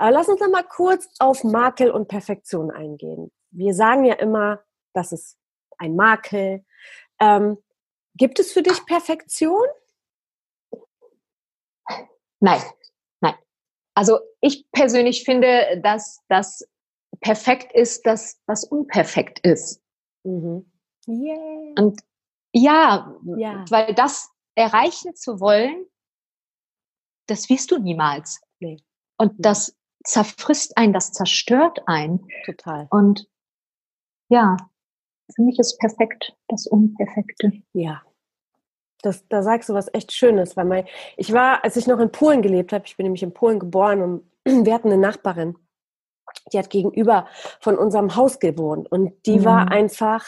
Aber 0.00 0.12
lass 0.12 0.28
uns 0.28 0.40
noch 0.40 0.48
mal 0.48 0.64
kurz 0.64 1.06
auf 1.18 1.44
Makel 1.44 1.90
und 1.90 2.08
Perfektion 2.08 2.70
eingehen. 2.70 3.30
Wir 3.50 3.74
sagen 3.74 4.06
ja 4.06 4.14
immer, 4.14 4.64
das 4.94 5.12
ist 5.12 5.36
ein 5.76 5.94
Makel. 5.94 6.64
Ähm, 7.20 7.58
gibt 8.14 8.38
es 8.38 8.50
für 8.50 8.62
dich 8.62 8.86
Perfektion? 8.86 9.66
Nein, 12.38 12.62
nein. 13.20 13.34
Also 13.94 14.20
ich 14.40 14.64
persönlich 14.72 15.24
finde, 15.24 15.78
dass 15.82 16.24
das 16.28 16.66
perfekt 17.20 17.70
ist, 17.74 18.06
das 18.06 18.40
was 18.46 18.64
unperfekt 18.64 19.40
ist. 19.40 19.82
Mhm. 20.22 20.72
Yeah. 21.06 21.74
Und 21.76 22.00
ja, 22.52 23.14
ja, 23.36 23.66
weil 23.68 23.92
das 23.92 24.30
erreichen 24.54 25.14
zu 25.14 25.40
wollen, 25.40 25.84
das 27.26 27.50
wirst 27.50 27.70
du 27.70 27.76
niemals. 27.76 28.40
Nee. 28.60 28.78
Und 29.18 29.34
das 29.36 29.76
zerfrisst 30.04 30.76
einen, 30.76 30.92
das 30.92 31.12
zerstört 31.12 31.82
einen. 31.86 32.28
Total. 32.44 32.86
Und 32.90 33.28
ja, 34.28 34.56
für 35.34 35.42
mich 35.42 35.58
ist 35.58 35.78
perfekt 35.78 36.36
das 36.48 36.66
Unperfekte. 36.66 37.52
Ja. 37.72 38.02
Das, 39.02 39.26
da 39.28 39.42
sagst 39.42 39.68
du 39.68 39.74
was 39.74 39.92
echt 39.94 40.12
Schönes, 40.12 40.56
weil 40.56 40.66
mein, 40.66 40.84
ich 41.16 41.32
war, 41.32 41.64
als 41.64 41.76
ich 41.76 41.86
noch 41.86 42.00
in 42.00 42.12
Polen 42.12 42.42
gelebt 42.42 42.72
habe, 42.72 42.84
ich 42.86 42.96
bin 42.96 43.04
nämlich 43.04 43.22
in 43.22 43.32
Polen 43.32 43.58
geboren 43.58 44.02
und 44.02 44.30
wir 44.66 44.74
hatten 44.74 44.88
eine 44.88 45.00
Nachbarin, 45.00 45.56
die 46.52 46.58
hat 46.58 46.70
gegenüber 46.70 47.26
von 47.60 47.78
unserem 47.78 48.14
Haus 48.14 48.38
gewohnt 48.38 48.90
und 48.92 49.14
die 49.26 49.38
mhm. 49.38 49.44
war 49.44 49.70
einfach 49.70 50.26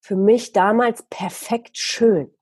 für 0.00 0.16
mich 0.16 0.52
damals 0.52 1.02
perfekt 1.10 1.76
schön. 1.78 2.32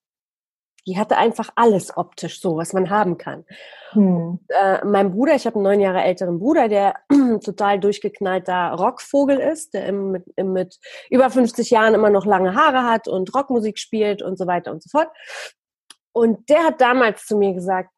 Die 0.88 0.96
hatte 0.96 1.18
einfach 1.18 1.50
alles 1.54 1.94
optisch 1.98 2.40
so, 2.40 2.56
was 2.56 2.72
man 2.72 2.88
haben 2.88 3.18
kann. 3.18 3.44
Hm. 3.90 4.38
Äh, 4.48 4.82
mein 4.86 5.10
Bruder, 5.10 5.34
ich 5.34 5.44
habe 5.44 5.56
einen 5.56 5.64
neun 5.64 5.80
Jahre 5.80 6.00
älteren 6.00 6.38
Bruder, 6.38 6.68
der 6.68 6.94
total 7.44 7.78
durchgeknallter 7.78 8.72
Rockvogel 8.72 9.38
ist, 9.38 9.74
der 9.74 9.84
im, 9.84 10.12
mit, 10.12 10.24
im, 10.36 10.54
mit 10.54 10.78
über 11.10 11.28
50 11.28 11.68
Jahren 11.68 11.92
immer 11.92 12.08
noch 12.08 12.24
lange 12.24 12.54
Haare 12.54 12.84
hat 12.84 13.06
und 13.06 13.34
Rockmusik 13.34 13.78
spielt 13.78 14.22
und 14.22 14.38
so 14.38 14.46
weiter 14.46 14.72
und 14.72 14.82
so 14.82 14.88
fort. 14.88 15.08
Und 16.12 16.48
der 16.48 16.64
hat 16.64 16.80
damals 16.80 17.26
zu 17.26 17.36
mir 17.36 17.52
gesagt, 17.52 17.90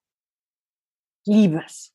Liebes, 1.25 1.95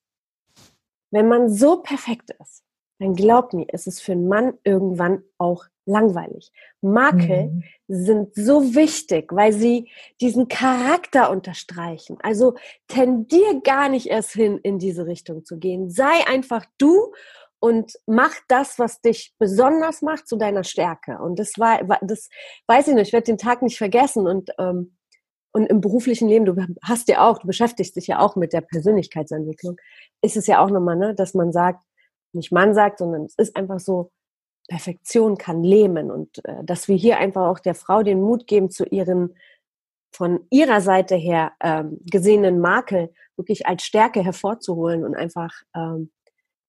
wenn 1.12 1.28
man 1.28 1.50
so 1.50 1.82
perfekt 1.82 2.32
ist, 2.42 2.64
dann 3.00 3.16
glaub 3.16 3.52
mir, 3.52 3.68
ist 3.74 3.86
es 3.86 4.00
für 4.00 4.14
einen 4.14 4.30
Mann 4.30 4.58
irgendwann 4.64 5.24
auch 5.38 5.66
langweilig. 5.86 6.52
Makel 6.82 7.48
mhm. 7.48 7.64
sind 7.88 8.36
so 8.36 8.76
wichtig, 8.76 9.32
weil 9.32 9.54
sie 9.54 9.90
diesen 10.22 10.48
Charakter 10.48 11.30
unterstreichen. 11.30 12.18
Also 12.22 12.56
tendier 12.88 13.62
gar 13.64 13.90
nicht 13.90 14.08
erst 14.08 14.32
hin, 14.32 14.60
in 14.64 14.80
diese 14.80 15.06
Richtung 15.06 15.46
zu 15.46 15.58
gehen. 15.58 15.90
Sei 15.90 16.28
einfach 16.28 16.66
du 16.78 17.14
und 17.60 17.94
mach 18.06 18.34
das, 18.48 18.80
was 18.80 19.02
dich 19.02 19.34
besonders 19.38 20.02
macht, 20.02 20.28
zu 20.28 20.38
deiner 20.38 20.64
Stärke. 20.64 21.20
Und 21.20 21.40
das 21.40 21.54
war, 21.58 21.80
das 22.02 22.30
weiß 22.68 22.90
ich 22.90 22.96
nicht, 22.96 23.08
ich 23.08 23.14
werde 23.14 23.26
den 23.26 23.38
Tag 23.38 23.62
nicht 23.62 23.78
vergessen 23.78 24.28
und 24.28 24.52
ähm, 24.60 24.96
und 25.56 25.68
im 25.68 25.80
beruflichen 25.80 26.28
Leben, 26.28 26.44
du 26.44 26.54
hast 26.84 27.08
ja 27.08 27.26
auch, 27.26 27.40
du 27.40 27.48
beschäftigst 27.48 27.96
dich 27.96 28.08
ja 28.08 28.20
auch 28.20 28.36
mit 28.36 28.52
der 28.52 28.60
Persönlichkeitsentwicklung, 28.60 29.78
ist 30.22 30.36
es 30.36 30.48
ja 30.48 30.62
auch 30.62 30.70
nochmal, 30.70 30.98
ne, 30.98 31.16
dass 31.16 31.34
man 31.34 31.54
sagt, 31.54 31.82
nicht 32.34 32.52
man 32.52 32.74
sagt, 32.74 33.00
sondern 33.00 33.24
es 33.24 33.36
ist 33.38 33.56
einfach 33.56 33.80
so, 33.80 34.12
Perfektion 34.68 35.38
kann 35.38 35.64
lähmen 35.64 36.12
und 36.12 36.44
äh, 36.46 36.64
dass 36.64 36.88
wir 36.88 36.96
hier 36.96 37.18
einfach 37.18 37.48
auch 37.48 37.60
der 37.60 37.76
Frau 37.76 38.04
den 38.04 38.22
Mut 38.22 38.48
geben, 38.48 38.70
zu 38.70 38.86
ihren 38.86 39.36
von 40.12 40.46
ihrer 40.50 40.80
Seite 40.80 41.16
her 41.16 41.52
ähm, 41.62 42.00
gesehenen 42.10 42.60
Makel 42.60 43.14
wirklich 43.36 43.68
als 43.68 43.84
Stärke 43.84 44.24
hervorzuholen 44.24 45.04
und 45.04 45.14
einfach 45.14 45.52
ähm, 45.76 46.10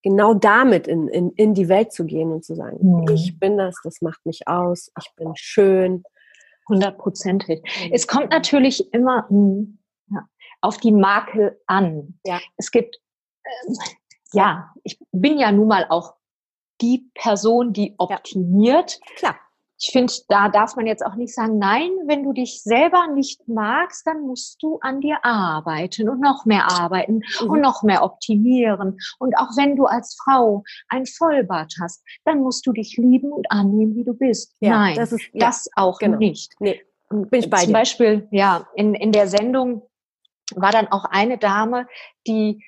genau 0.02 0.34
damit 0.34 0.88
in, 0.88 1.08
in, 1.08 1.30
in 1.32 1.54
die 1.54 1.68
Welt 1.68 1.92
zu 1.92 2.04
gehen 2.04 2.32
und 2.32 2.44
zu 2.44 2.54
sagen, 2.54 2.78
mhm. 2.80 3.08
ich 3.08 3.38
bin 3.38 3.56
das, 3.56 3.76
das 3.84 4.02
macht 4.02 4.24
mich 4.26 4.48
aus, 4.48 4.90
ich 5.00 5.10
bin 5.16 5.32
schön. 5.36 6.02
Hundertprozentig. 6.68 7.62
Es 7.92 8.08
kommt 8.08 8.30
natürlich 8.30 8.92
immer 8.92 9.28
hm, 9.28 9.78
ja, 10.10 10.28
auf 10.60 10.78
die 10.78 10.92
Makel 10.92 11.60
an. 11.66 12.18
Ja. 12.24 12.40
Es 12.56 12.72
gibt, 12.72 13.00
äh, 13.44 13.72
ja, 14.32 14.72
ich 14.82 14.98
bin 15.12 15.38
ja 15.38 15.52
nun 15.52 15.68
mal 15.68 15.86
auch 15.88 16.14
die 16.80 17.10
Person, 17.14 17.72
die 17.72 17.94
optimiert. 17.98 18.98
Ja, 19.00 19.16
klar. 19.16 19.36
Ich 19.78 19.90
finde, 19.92 20.12
da 20.28 20.48
darf 20.48 20.74
man 20.76 20.86
jetzt 20.86 21.04
auch 21.04 21.16
nicht 21.16 21.34
sagen, 21.34 21.58
nein, 21.58 21.90
wenn 22.06 22.24
du 22.24 22.32
dich 22.32 22.62
selber 22.62 23.08
nicht 23.08 23.46
magst, 23.46 24.06
dann 24.06 24.22
musst 24.22 24.62
du 24.62 24.78
an 24.80 25.02
dir 25.02 25.22
arbeiten 25.22 26.08
und 26.08 26.20
noch 26.20 26.46
mehr 26.46 26.70
arbeiten 26.70 27.20
mhm. 27.42 27.50
und 27.50 27.60
noch 27.60 27.82
mehr 27.82 28.02
optimieren. 28.02 28.98
Und 29.18 29.36
auch 29.36 29.54
wenn 29.56 29.76
du 29.76 29.84
als 29.84 30.16
Frau 30.24 30.64
ein 30.88 31.04
Vollbart 31.04 31.74
hast, 31.80 32.02
dann 32.24 32.40
musst 32.40 32.66
du 32.66 32.72
dich 32.72 32.96
lieben 32.96 33.32
und 33.32 33.50
annehmen, 33.50 33.94
wie 33.96 34.04
du 34.04 34.14
bist. 34.14 34.54
Ja, 34.60 34.70
nein, 34.70 34.96
das, 34.96 35.12
ist, 35.12 35.28
ja, 35.34 35.46
das 35.46 35.68
auch 35.76 35.98
genau. 35.98 36.16
nicht. 36.16 36.54
Nee, 36.58 36.80
bin 37.10 37.40
ich 37.40 37.50
bei 37.50 37.58
Zum 37.58 37.66
dir. 37.68 37.72
Beispiel, 37.74 38.28
ja, 38.30 38.66
in, 38.76 38.94
in 38.94 39.12
der 39.12 39.28
Sendung 39.28 39.82
war 40.54 40.72
dann 40.72 40.88
auch 40.88 41.04
eine 41.04 41.36
Dame, 41.36 41.86
die 42.26 42.64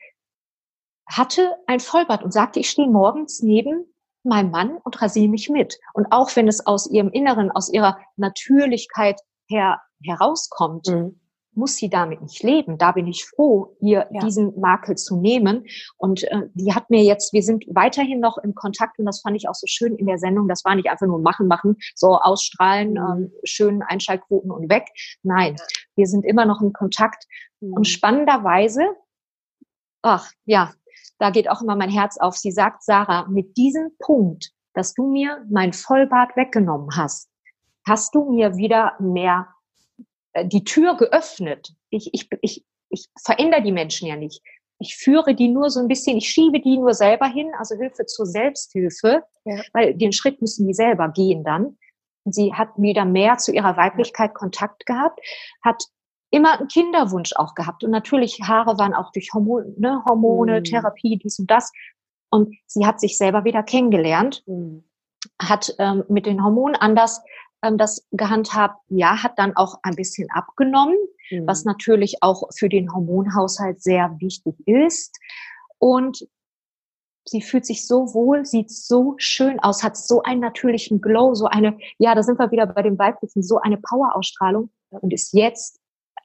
hatte 1.07 1.57
ein 1.67 1.81
Vollbart 1.81 2.23
und 2.23 2.33
sagte, 2.33 2.61
ich 2.61 2.69
stehe 2.69 2.89
morgens 2.89 3.41
neben 3.43 3.87
meinem 4.25 4.51
Mann 4.51 4.77
und 4.83 5.01
rasiere 5.01 5.29
mich 5.29 5.49
mit. 5.49 5.79
Und 5.95 6.07
auch 6.11 6.35
wenn 6.37 6.49
es 6.49 6.67
aus 6.67 6.91
ihrem 6.91 7.11
Inneren, 7.11 7.51
aus 7.51 7.69
ihrer 7.73 7.99
Natürlichkeit 8.17 9.21
her 9.49 9.81
herauskommt, 10.03 10.87
mhm. 10.89 11.21
muss 11.53 11.77
sie 11.77 11.89
damit 11.89 12.21
nicht 12.21 12.43
leben. 12.43 12.79
Da 12.79 12.93
bin 12.93 13.07
ich 13.07 13.25
froh, 13.25 13.77
ihr 13.81 14.09
ja. 14.13 14.21
diesen 14.21 14.59
Makel 14.61 14.97
zu 14.97 15.17
nehmen. 15.17 15.65
Und 15.97 16.25
äh, 16.25 16.43
die 16.55 16.75
hat 16.75 16.91
mir 16.91 17.03
jetzt, 17.03 17.33
wir 17.33 17.43
sind 17.43 17.65
weiterhin 17.69 18.21
noch 18.21 18.39
im 18.39 18.55
Kontakt 18.55 18.99
und 18.99 19.07
das 19.07 19.21
fand 19.21 19.37
ich 19.37 19.49
auch 19.49 19.55
so 19.55 19.67
schön 19.67 19.97
in 19.97 20.07
der 20.07 20.19
Sendung. 20.19 20.49
Das 20.49 20.65
war 20.65 20.75
nicht 20.75 20.89
einfach 20.89 21.07
nur 21.07 21.21
machen, 21.21 21.49
machen, 21.49 21.77
so 21.95 22.19
ausstrahlen, 22.19 22.93
mhm. 22.93 22.97
ähm, 22.97 23.33
schönen 23.45 23.83
Einschaltquoten 23.83 24.51
und 24.51 24.71
weg. 24.71 24.87
Nein, 25.23 25.57
wir 25.97 26.07
sind 26.07 26.25
immer 26.25 26.45
noch 26.45 26.61
im 26.61 26.73
Kontakt. 26.73 27.25
Mhm. 27.61 27.73
Und 27.73 27.89
spannenderweise, 27.89 28.83
ach 30.03 30.31
ja, 30.45 30.73
da 31.19 31.31
geht 31.31 31.51
auch 31.51 31.63
immer 31.63 31.77
mein 31.77 31.91
Herz 31.91 32.19
auf. 32.19 32.37
Sie 32.37 32.53
sagt, 32.53 32.83
Sarah, 32.85 33.27
mit 33.29 33.57
diesem 33.57 33.91
Punkt, 33.99 34.51
dass 34.75 34.95
du 34.95 35.11
mir 35.11 35.45
mein 35.51 35.73
Vollbart 35.73 36.37
weggenommen 36.37 36.97
hast, 36.97 37.29
hast 37.87 38.15
du 38.15 38.31
mir 38.31 38.57
wieder 38.57 38.95
mehr 39.01 39.49
äh, 40.33 40.47
die 40.47 40.65
Tür 40.65 40.97
geöffnet. 40.97 41.75
Ich, 41.91 42.11
ich, 42.13 42.29
ich, 42.43 42.65
ich 42.91 43.09
verändere 43.23 43.63
die 43.63 43.73
Menschen 43.73 44.09
ja 44.09 44.17
nicht. 44.17 44.43
Ich 44.79 44.97
führe 44.97 45.35
die 45.35 45.49
nur 45.49 45.71
so 45.71 45.81
ein 45.81 45.89
bisschen, 45.89 46.19
ich 46.19 46.29
schiebe 46.29 46.61
die 46.61 46.79
nur 46.79 46.95
selber 46.95 47.27
hin, 47.27 47.51
also 47.59 47.75
Hilfe 47.75 48.07
zur 48.07 48.27
Selbsthilfe, 48.27 49.25
ja. 49.45 49.61
weil 49.73 49.95
den 49.95 50.13
Schritt 50.13 50.41
müssen 50.41 50.69
die 50.69 50.75
selber 50.75 51.09
gehen 51.09 51.43
dann. 51.43 51.79
Und 52.25 52.35
sie 52.35 52.53
hat 52.55 52.69
wieder 52.77 53.05
mehr 53.05 53.39
zu 53.39 53.53
ihrer 53.53 53.77
Weiblichkeit 53.77 54.35
Kontakt 54.35 54.87
gehabt, 54.87 55.19
hat 55.65 55.83
immer 56.31 56.59
einen 56.59 56.69
Kinderwunsch 56.69 57.33
auch 57.37 57.55
gehabt. 57.55 57.85
Und 57.85 57.91
natürlich, 57.91 58.41
Haare 58.43 58.79
waren 58.79 58.95
auch 58.95 59.13
durch 59.13 59.33
Hormone, 59.33 59.75
ne, 59.79 60.03
Hormone 60.07 60.61
mhm. 60.61 60.65
Therapie, 60.65 61.17
dies 61.17 61.39
und 61.39 61.51
das. 61.51 61.73
Und 62.31 62.55
sie 62.67 62.87
hat 62.87 63.01
sich 63.01 63.17
selber 63.17 63.45
wieder 63.45 63.63
kennengelernt, 63.63 64.43
mhm. 64.47 64.85
hat 65.41 65.75
ähm, 65.79 66.05
mit 66.09 66.27
den 66.27 66.45
Hormonen 66.45 66.77
anders 66.77 67.23
ähm, 67.63 67.79
das 67.79 68.07
gehandhabt, 68.13 68.83
ja, 68.89 69.23
hat 69.23 69.39
dann 69.39 69.57
auch 69.57 69.79
ein 69.83 69.97
bisschen 69.97 70.29
abgenommen, 70.31 70.97
mhm. 71.31 71.47
was 71.47 71.65
natürlich 71.65 72.23
auch 72.23 72.45
für 72.57 72.69
den 72.69 72.93
Hormonhaushalt 72.93 73.83
sehr 73.83 74.15
wichtig 74.21 74.55
ist. 74.67 75.19
Und 75.79 76.29
sie 77.25 77.43
fühlt 77.43 77.67
sich 77.67 77.87
so 77.87 78.15
wohl, 78.15 78.45
sieht 78.45 78.71
so 78.71 79.15
schön 79.19 79.61
aus, 79.61 79.83
hat 79.83 79.97
so 79.97 80.23
einen 80.23 80.41
natürlichen 80.41 81.01
Glow, 81.01 81.35
so 81.35 81.47
eine, 81.47 81.79
ja, 81.99 82.15
da 82.15 82.23
sind 82.23 82.39
wir 82.39 82.51
wieder 82.51 82.67
bei 82.67 82.83
dem 82.83 82.99
Weiblichen, 82.99 83.43
so 83.43 83.59
eine 83.59 83.77
Powerausstrahlung 83.77 84.71
und 84.91 85.13
ist 85.13 85.33
jetzt 85.33 85.78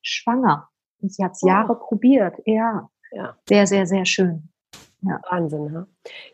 schwanger. 0.03 0.69
Und 1.01 1.13
sie 1.13 1.23
hat 1.23 1.33
es 1.33 1.43
oh. 1.43 1.47
Jahre 1.47 1.75
probiert. 1.75 2.35
Ja. 2.45 2.89
ja. 3.11 3.35
Sehr, 3.47 3.65
sehr, 3.65 3.87
sehr 3.87 4.05
schön. 4.05 4.49
Ja. 5.01 5.19
Wahnsinn, 5.29 5.65
ne? 5.65 5.87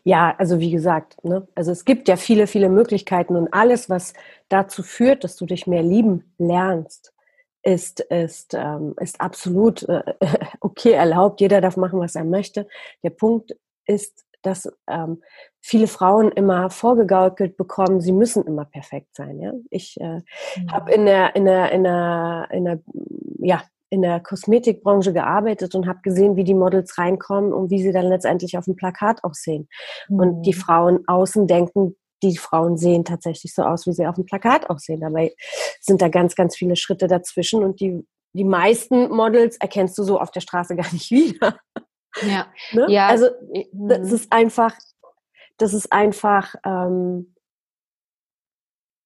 Ja, 0.04 0.34
also 0.38 0.60
wie 0.60 0.70
gesagt, 0.70 1.22
ne? 1.24 1.48
also 1.56 1.72
es 1.72 1.84
gibt 1.84 2.06
ja 2.06 2.16
viele, 2.16 2.46
viele 2.46 2.68
Möglichkeiten 2.68 3.34
und 3.34 3.52
alles, 3.52 3.90
was 3.90 4.14
dazu 4.48 4.84
führt, 4.84 5.24
dass 5.24 5.34
du 5.34 5.44
dich 5.44 5.66
mehr 5.66 5.82
lieben 5.82 6.32
lernst, 6.38 7.12
ist, 7.62 8.00
ist, 8.00 8.54
ähm, 8.54 8.94
ist 9.00 9.20
absolut 9.20 9.82
äh, 9.88 10.02
okay 10.60 10.92
erlaubt. 10.92 11.40
Jeder 11.40 11.60
darf 11.60 11.76
machen, 11.76 11.98
was 11.98 12.14
er 12.14 12.24
möchte. 12.24 12.68
Der 13.02 13.10
Punkt 13.10 13.56
ist, 13.86 14.24
dass 14.42 14.68
ähm, 14.88 15.22
viele 15.60 15.86
Frauen 15.86 16.30
immer 16.32 16.70
vorgegaukelt 16.70 17.56
bekommen, 17.56 18.00
sie 18.00 18.12
müssen 18.12 18.44
immer 18.44 18.64
perfekt 18.64 19.14
sein. 19.14 19.38
Ja? 19.40 19.52
Ich 19.70 20.00
äh, 20.00 20.16
mhm. 20.16 20.70
habe 20.70 20.92
in 20.92 21.06
der, 21.06 21.36
in 21.36 21.44
der, 21.44 21.72
in 21.72 21.84
der, 21.84 22.48
in 22.50 22.64
der, 22.64 22.78
ja, 23.38 23.62
in 23.90 24.02
der 24.02 24.20
Kosmetikbranche 24.20 25.12
gearbeitet 25.12 25.74
und 25.74 25.86
habe 25.88 26.00
gesehen, 26.02 26.36
wie 26.36 26.44
die 26.44 26.54
Models 26.54 26.96
reinkommen 26.96 27.52
und 27.52 27.70
wie 27.70 27.82
sie 27.82 27.92
dann 27.92 28.06
letztendlich 28.06 28.56
auf 28.56 28.64
dem 28.64 28.76
Plakat 28.76 29.24
aussehen. 29.24 29.68
Mhm. 30.08 30.20
Und 30.20 30.42
die 30.42 30.54
mhm. 30.54 30.58
Frauen 30.58 31.04
außen 31.06 31.46
denken, 31.46 31.96
die 32.22 32.36
Frauen 32.36 32.76
sehen 32.76 33.04
tatsächlich 33.04 33.54
so 33.54 33.62
aus, 33.62 33.86
wie 33.86 33.92
sie 33.92 34.06
auf 34.06 34.14
dem 34.14 34.26
Plakat 34.26 34.68
aussehen. 34.70 35.00
Dabei 35.00 35.34
sind 35.80 36.02
da 36.02 36.08
ganz, 36.08 36.34
ganz 36.34 36.56
viele 36.56 36.76
Schritte 36.76 37.06
dazwischen 37.06 37.64
und 37.64 37.80
die, 37.80 38.06
die 38.32 38.44
meisten 38.44 39.08
Models 39.08 39.56
erkennst 39.56 39.98
du 39.98 40.02
so 40.04 40.20
auf 40.20 40.30
der 40.30 40.40
Straße 40.40 40.76
gar 40.76 40.92
nicht 40.92 41.10
wieder. 41.10 41.58
Ja, 42.22 42.46
ne? 42.72 42.86
ja. 42.88 43.08
Also 43.08 43.28
das 43.72 44.08
mhm. 44.08 44.14
ist 44.14 44.32
einfach, 44.32 44.74
das 45.56 45.74
ist 45.74 45.92
einfach 45.92 46.54
ähm, 46.64 47.34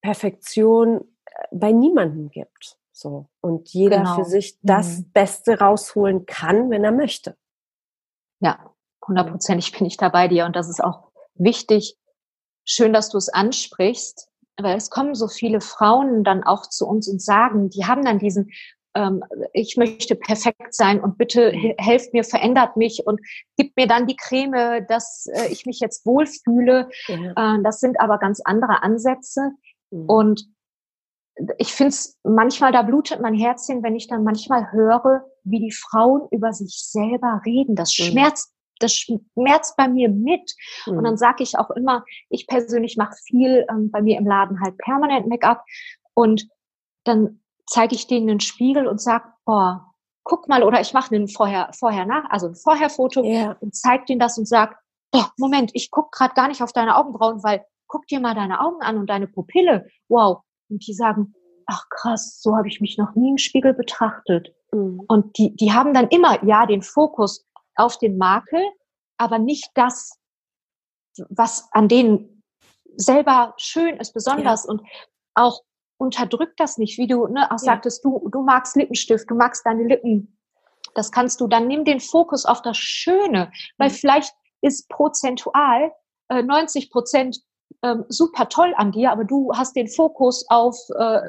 Perfektion 0.02 1.00
äh, 1.24 1.46
bei 1.50 1.72
niemandem 1.72 2.30
gibt. 2.30 2.78
So. 2.92 3.28
Und 3.40 3.70
jeder 3.70 3.98
genau. 3.98 4.14
für 4.16 4.24
sich 4.24 4.58
das 4.62 4.98
mhm. 4.98 5.12
Beste 5.12 5.58
rausholen 5.58 6.26
kann, 6.26 6.70
wenn 6.70 6.84
er 6.84 6.92
möchte. 6.92 7.36
Ja, 8.40 8.72
hundertprozentig 9.06 9.72
bin 9.72 9.86
ich 9.86 9.96
da 9.96 10.10
bei 10.10 10.28
dir. 10.28 10.46
Und 10.46 10.54
das 10.54 10.68
ist 10.68 10.82
auch 10.82 11.10
wichtig. 11.34 11.98
Schön, 12.64 12.92
dass 12.92 13.10
du 13.10 13.18
es 13.18 13.28
ansprichst, 13.28 14.30
weil 14.56 14.76
es 14.76 14.90
kommen 14.90 15.14
so 15.14 15.28
viele 15.28 15.60
Frauen 15.60 16.22
dann 16.22 16.44
auch 16.44 16.66
zu 16.66 16.86
uns 16.86 17.08
und 17.08 17.20
sagen, 17.20 17.68
die 17.68 17.84
haben 17.84 18.04
dann 18.04 18.18
diesen 18.18 18.50
ähm, 18.94 19.24
ich 19.52 19.76
möchte 19.76 20.14
perfekt 20.14 20.74
sein 20.74 21.00
und 21.00 21.18
bitte 21.18 21.50
helft 21.78 22.12
mir, 22.12 22.24
verändert 22.24 22.76
mich 22.76 23.06
und 23.06 23.20
gibt 23.56 23.76
mir 23.76 23.86
dann 23.86 24.06
die 24.06 24.16
Creme, 24.16 24.86
dass 24.86 25.26
äh, 25.32 25.48
ich 25.52 25.66
mich 25.66 25.80
jetzt 25.80 26.06
wohlfühle. 26.06 26.88
Ja. 27.08 27.56
Äh, 27.56 27.62
das 27.62 27.80
sind 27.80 28.00
aber 28.00 28.18
ganz 28.18 28.40
andere 28.44 28.82
Ansätze. 28.82 29.52
Mhm. 29.90 30.06
Und 30.06 30.48
ich 31.58 31.72
finde 31.72 31.88
es 31.88 32.18
manchmal, 32.22 32.72
da 32.72 32.82
blutet 32.82 33.20
mein 33.20 33.34
Herzchen, 33.34 33.82
wenn 33.82 33.96
ich 33.96 34.06
dann 34.06 34.22
manchmal 34.22 34.70
höre, 34.70 35.24
wie 35.42 35.60
die 35.60 35.72
Frauen 35.72 36.28
über 36.30 36.52
sich 36.52 36.80
selber 36.80 37.42
reden. 37.44 37.74
Das 37.74 37.96
mhm. 37.98 38.04
schmerzt, 38.04 38.54
das 38.78 38.94
schmerzt 38.94 39.76
bei 39.76 39.88
mir 39.88 40.08
mit. 40.08 40.52
Mhm. 40.86 40.98
Und 40.98 41.04
dann 41.04 41.16
sage 41.16 41.42
ich 41.42 41.58
auch 41.58 41.70
immer, 41.70 42.04
ich 42.28 42.46
persönlich 42.46 42.96
mache 42.96 43.16
viel 43.26 43.66
ähm, 43.68 43.90
bei 43.90 44.00
mir 44.02 44.18
im 44.18 44.26
Laden 44.26 44.60
halt 44.60 44.78
permanent 44.78 45.26
Make-up. 45.26 45.64
Und 46.14 46.48
dann 47.02 47.40
zeige 47.66 47.94
ich 47.94 48.06
denen 48.06 48.30
einen 48.30 48.40
Spiegel 48.40 48.86
und 48.86 49.00
sag, 49.00 49.34
boah, 49.44 49.94
guck 50.24 50.48
mal, 50.48 50.62
oder 50.62 50.80
ich 50.80 50.92
mache 50.92 51.14
einen 51.14 51.28
vorher, 51.28 51.70
vorher 51.78 52.06
nach, 52.06 52.30
also 52.30 52.48
ein 52.48 52.54
Vorherfoto 52.54 53.22
yeah. 53.22 53.56
und 53.60 53.74
zeige 53.74 54.04
denen 54.06 54.20
das 54.20 54.38
und 54.38 54.46
sag, 54.46 54.78
boah, 55.12 55.30
Moment, 55.36 55.70
ich 55.74 55.90
guck 55.90 56.12
gerade 56.12 56.34
gar 56.34 56.48
nicht 56.48 56.62
auf 56.62 56.72
deine 56.72 56.96
Augenbrauen, 56.96 57.42
weil 57.42 57.64
guck 57.86 58.06
dir 58.06 58.20
mal 58.20 58.34
deine 58.34 58.60
Augen 58.60 58.82
an 58.82 58.98
und 58.98 59.08
deine 59.08 59.28
Pupille. 59.28 59.86
Wow, 60.08 60.42
und 60.68 60.86
die 60.86 60.94
sagen, 60.94 61.34
ach 61.66 61.88
krass, 61.90 62.40
so 62.40 62.56
habe 62.56 62.68
ich 62.68 62.80
mich 62.80 62.98
noch 62.98 63.14
nie 63.14 63.30
im 63.30 63.38
Spiegel 63.38 63.74
betrachtet. 63.74 64.54
Mhm. 64.72 65.04
Und 65.08 65.38
die, 65.38 65.54
die 65.54 65.72
haben 65.72 65.94
dann 65.94 66.08
immer, 66.08 66.44
ja, 66.44 66.66
den 66.66 66.82
Fokus 66.82 67.46
auf 67.76 67.98
den 67.98 68.18
Makel, 68.18 68.62
aber 69.18 69.38
nicht 69.38 69.70
das, 69.74 70.18
was 71.28 71.68
an 71.72 71.88
denen 71.88 72.42
selber 72.96 73.54
schön 73.56 73.96
ist, 73.96 74.12
besonders. 74.12 74.64
Ja. 74.64 74.70
Und 74.70 74.82
auch 75.34 75.60
unterdrückt 76.04 76.60
das 76.60 76.78
nicht, 76.78 76.98
wie 76.98 77.06
du 77.06 77.26
ne, 77.26 77.50
auch 77.50 77.58
sagtest, 77.58 78.04
du, 78.04 78.28
du 78.30 78.42
magst 78.42 78.76
Lippenstift, 78.76 79.30
du 79.30 79.34
magst 79.34 79.64
deine 79.66 79.84
Lippen. 79.84 80.38
Das 80.94 81.10
kannst 81.10 81.40
du, 81.40 81.48
dann 81.48 81.66
nimm 81.66 81.84
den 81.84 82.00
Fokus 82.00 82.44
auf 82.44 82.62
das 82.62 82.76
Schöne, 82.76 83.50
weil 83.78 83.88
mhm. 83.88 83.94
vielleicht 83.94 84.34
ist 84.60 84.88
prozentual 84.88 85.92
äh, 86.28 86.42
90 86.42 86.90
Prozent 86.90 87.40
ähm, 87.82 88.04
super 88.08 88.48
toll 88.48 88.72
an 88.76 88.92
dir, 88.92 89.10
aber 89.10 89.24
du 89.24 89.52
hast 89.54 89.74
den 89.76 89.88
Fokus 89.88 90.46
auf 90.48 90.76
äh, 90.96 91.20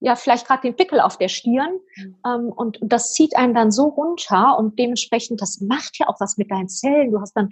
ja 0.00 0.14
vielleicht 0.14 0.46
gerade 0.46 0.62
den 0.62 0.76
Pickel 0.76 1.00
auf 1.00 1.16
der 1.16 1.28
Stirn 1.28 1.78
mhm. 1.96 2.16
ähm, 2.26 2.52
und, 2.54 2.80
und 2.82 2.92
das 2.92 3.12
zieht 3.14 3.36
einen 3.36 3.54
dann 3.54 3.70
so 3.70 3.84
runter 3.84 4.58
und 4.58 4.78
dementsprechend 4.78 5.40
das 5.40 5.60
macht 5.60 5.98
ja 5.98 6.08
auch 6.08 6.20
was 6.20 6.36
mit 6.36 6.50
deinen 6.50 6.68
Zellen. 6.68 7.12
Du 7.12 7.20
hast 7.20 7.32
dann 7.32 7.48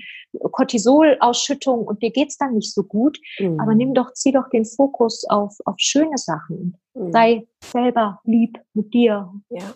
Cortisolausschüttung 0.52 1.86
und 1.86 2.02
dir 2.02 2.10
geht's 2.10 2.36
dann 2.36 2.54
nicht 2.54 2.72
so 2.72 2.82
gut. 2.82 3.18
Mhm. 3.38 3.60
Aber 3.60 3.74
nimm 3.74 3.94
doch, 3.94 4.12
zieh 4.12 4.32
doch 4.32 4.48
den 4.50 4.64
Fokus 4.64 5.24
auf 5.28 5.56
auf 5.64 5.76
schöne 5.78 6.18
Sachen. 6.18 6.78
Mhm. 6.94 7.12
Sei 7.12 7.46
selber 7.62 8.20
lieb 8.24 8.58
mit 8.74 8.92
dir. 8.92 9.32
Ja. 9.48 9.74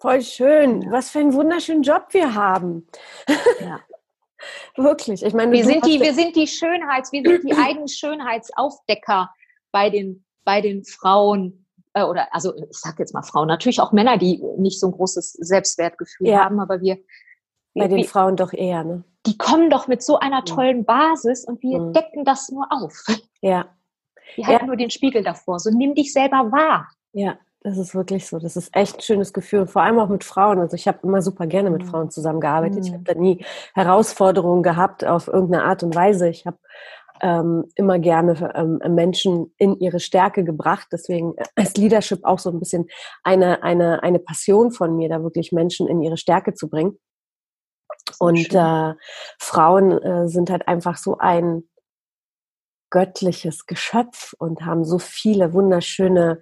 Voll 0.00 0.22
schön. 0.22 0.86
Was 0.90 1.10
für 1.10 1.18
einen 1.18 1.34
wunderschönen 1.34 1.82
Job 1.82 2.06
wir 2.10 2.34
haben. 2.34 2.86
Ja. 3.60 3.80
Wirklich. 4.76 5.24
Ich 5.24 5.34
meine, 5.34 5.50
wir 5.50 5.64
sind 5.64 5.84
die, 5.84 6.00
wir 6.00 6.14
sind 6.14 6.36
die 6.36 6.46
Schönheits, 6.46 7.10
wir 7.12 7.22
sind 7.22 7.44
die 7.44 7.54
eigenen 7.66 7.88
Schönheitsaufdecker 7.88 9.30
bei 9.72 9.90
den, 9.90 10.24
bei 10.44 10.60
den 10.60 10.84
Frauen 10.84 11.66
äh, 11.94 12.02
oder 12.02 12.32
also 12.32 12.54
ich 12.56 12.78
sag 12.78 12.98
jetzt 12.98 13.14
mal 13.14 13.22
Frauen, 13.22 13.48
natürlich 13.48 13.80
auch 13.80 13.92
Männer, 13.92 14.18
die 14.18 14.42
nicht 14.58 14.80
so 14.80 14.88
ein 14.88 14.92
großes 14.92 15.32
Selbstwertgefühl 15.32 16.28
ja. 16.28 16.44
haben, 16.44 16.60
aber 16.60 16.80
wir 16.80 16.98
bei 17.74 17.88
den 17.88 17.98
wir, 17.98 18.04
Frauen 18.04 18.36
doch 18.36 18.52
eher, 18.52 18.84
ne? 18.84 19.04
Die 19.26 19.36
kommen 19.36 19.70
doch 19.70 19.88
mit 19.88 20.02
so 20.02 20.18
einer 20.18 20.44
tollen 20.44 20.84
Basis 20.84 21.44
und 21.44 21.62
wir 21.62 21.78
mhm. 21.78 21.92
decken 21.92 22.24
das 22.24 22.50
nur 22.50 22.66
auf. 22.70 23.04
Ja. 23.40 23.66
Wir 24.34 24.46
halten 24.46 24.64
ja. 24.64 24.66
nur 24.66 24.76
den 24.76 24.90
Spiegel 24.90 25.22
davor. 25.22 25.60
So 25.60 25.70
nimm 25.70 25.94
dich 25.94 26.12
selber 26.12 26.50
wahr. 26.50 26.88
Ja. 27.12 27.38
Das 27.60 27.76
ist 27.76 27.94
wirklich 27.94 28.26
so. 28.26 28.38
Das 28.38 28.56
ist 28.56 28.74
echt 28.74 28.96
ein 28.96 29.00
schönes 29.00 29.32
Gefühl. 29.32 29.66
Vor 29.66 29.82
allem 29.82 29.98
auch 29.98 30.08
mit 30.08 30.24
Frauen. 30.24 30.58
Also 30.58 30.74
ich 30.76 30.86
habe 30.86 30.98
immer 31.02 31.22
super 31.22 31.46
gerne 31.46 31.70
mit 31.70 31.84
mhm. 31.84 31.88
Frauen 31.88 32.10
zusammengearbeitet. 32.10 32.84
Ich 32.84 32.90
mhm. 32.90 32.94
habe 32.96 33.04
da 33.04 33.14
nie 33.14 33.44
Herausforderungen 33.74 34.62
gehabt 34.62 35.04
auf 35.04 35.28
irgendeine 35.28 35.64
Art 35.64 35.82
und 35.82 35.94
Weise. 35.94 36.28
Ich 36.28 36.46
habe 36.46 36.58
ähm, 37.22 37.64
immer 37.74 37.98
gerne 37.98 38.52
ähm, 38.54 38.80
Menschen 38.94 39.52
in 39.58 39.78
ihre 39.78 40.00
Stärke 40.00 40.44
gebracht. 40.44 40.88
Deswegen 40.92 41.34
ist 41.56 41.78
Leadership 41.78 42.24
auch 42.24 42.38
so 42.38 42.50
ein 42.50 42.58
bisschen 42.58 42.86
eine, 43.22 43.62
eine, 43.62 44.02
eine 44.02 44.18
Passion 44.18 44.72
von 44.72 44.96
mir, 44.96 45.08
da 45.08 45.22
wirklich 45.22 45.52
Menschen 45.52 45.88
in 45.88 46.00
ihre 46.02 46.16
Stärke 46.16 46.54
zu 46.54 46.68
bringen. 46.68 46.98
Und 48.18 48.54
äh, 48.54 48.94
Frauen 49.38 49.92
äh, 50.02 50.28
sind 50.28 50.50
halt 50.50 50.66
einfach 50.66 50.96
so 50.96 51.18
ein 51.18 51.64
göttliches 52.90 53.66
Geschöpf 53.66 54.34
und 54.38 54.64
haben 54.64 54.84
so 54.84 54.98
viele 54.98 55.52
wunderschöne 55.52 56.40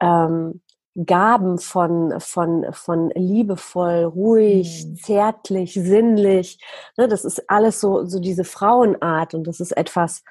ähm, 0.00 0.62
Gaben 1.06 1.58
von, 1.58 2.14
von, 2.18 2.66
von 2.72 3.10
liebevoll, 3.14 4.04
ruhig, 4.04 4.86
mhm. 4.86 4.96
zärtlich, 4.96 5.74
sinnlich. 5.74 6.58
Ne, 6.96 7.08
das 7.08 7.24
ist 7.24 7.48
alles 7.48 7.80
so, 7.80 8.04
so 8.04 8.18
diese 8.18 8.44
Frauenart 8.44 9.34
und 9.34 9.46
das 9.46 9.60
ist 9.60 9.76
etwas, 9.76 10.22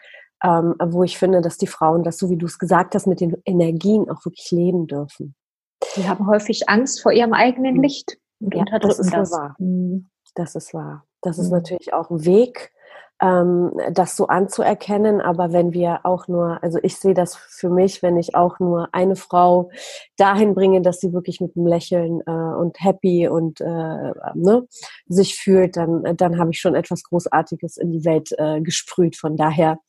ähm, 0.43 0.75
wo 0.83 1.03
ich 1.03 1.17
finde, 1.17 1.41
dass 1.41 1.57
die 1.57 1.67
Frauen 1.67 2.03
das, 2.03 2.17
so 2.17 2.29
wie 2.29 2.37
du 2.37 2.45
es 2.45 2.59
gesagt 2.59 2.95
hast, 2.95 3.07
mit 3.07 3.21
den 3.21 3.35
Energien 3.45 4.09
auch 4.09 4.25
wirklich 4.25 4.51
leben 4.51 4.87
dürfen. 4.87 5.35
Die 5.95 6.07
haben 6.07 6.27
häufig 6.27 6.69
Angst 6.69 7.01
vor 7.01 7.11
ihrem 7.11 7.33
eigenen 7.33 7.75
mhm. 7.75 7.83
Licht 7.83 8.17
und 8.39 8.53
ja, 8.53 8.61
unterdrücken 8.61 8.97
das. 8.97 9.05
Ist 9.05 9.13
das. 9.13 9.31
Wahr. 9.31 9.55
Mhm. 9.59 10.09
Das 10.35 10.55
ist 10.55 10.73
wahr. 10.73 11.05
Das 11.21 11.39
ist 11.39 11.47
mhm. 11.47 11.57
natürlich 11.57 11.93
auch 11.93 12.09
ein 12.09 12.25
Weg, 12.25 12.71
ähm, 13.21 13.71
das 13.91 14.15
so 14.15 14.27
anzuerkennen. 14.27 15.21
Aber 15.21 15.53
wenn 15.53 15.73
wir 15.73 16.01
auch 16.03 16.27
nur, 16.27 16.61
also 16.63 16.79
ich 16.81 16.97
sehe 16.97 17.13
das 17.13 17.35
für 17.35 17.69
mich, 17.69 18.03
wenn 18.03 18.17
ich 18.17 18.35
auch 18.35 18.59
nur 18.59 18.89
eine 18.93 19.15
Frau 19.15 19.69
dahin 20.17 20.53
bringe, 20.53 20.81
dass 20.81 20.99
sie 20.99 21.13
wirklich 21.13 21.41
mit 21.41 21.55
einem 21.55 21.67
Lächeln 21.67 22.21
äh, 22.25 22.31
und 22.31 22.79
happy 22.79 23.27
und 23.27 23.61
äh, 23.61 24.13
ne, 24.35 24.67
sich 25.07 25.35
fühlt, 25.35 25.77
dann, 25.77 26.03
dann 26.17 26.39
habe 26.39 26.51
ich 26.51 26.59
schon 26.59 26.75
etwas 26.75 27.03
Großartiges 27.03 27.77
in 27.77 27.91
die 27.91 28.05
Welt 28.05 28.31
äh, 28.37 28.61
gesprüht. 28.61 29.15
Von 29.15 29.35
daher 29.37 29.79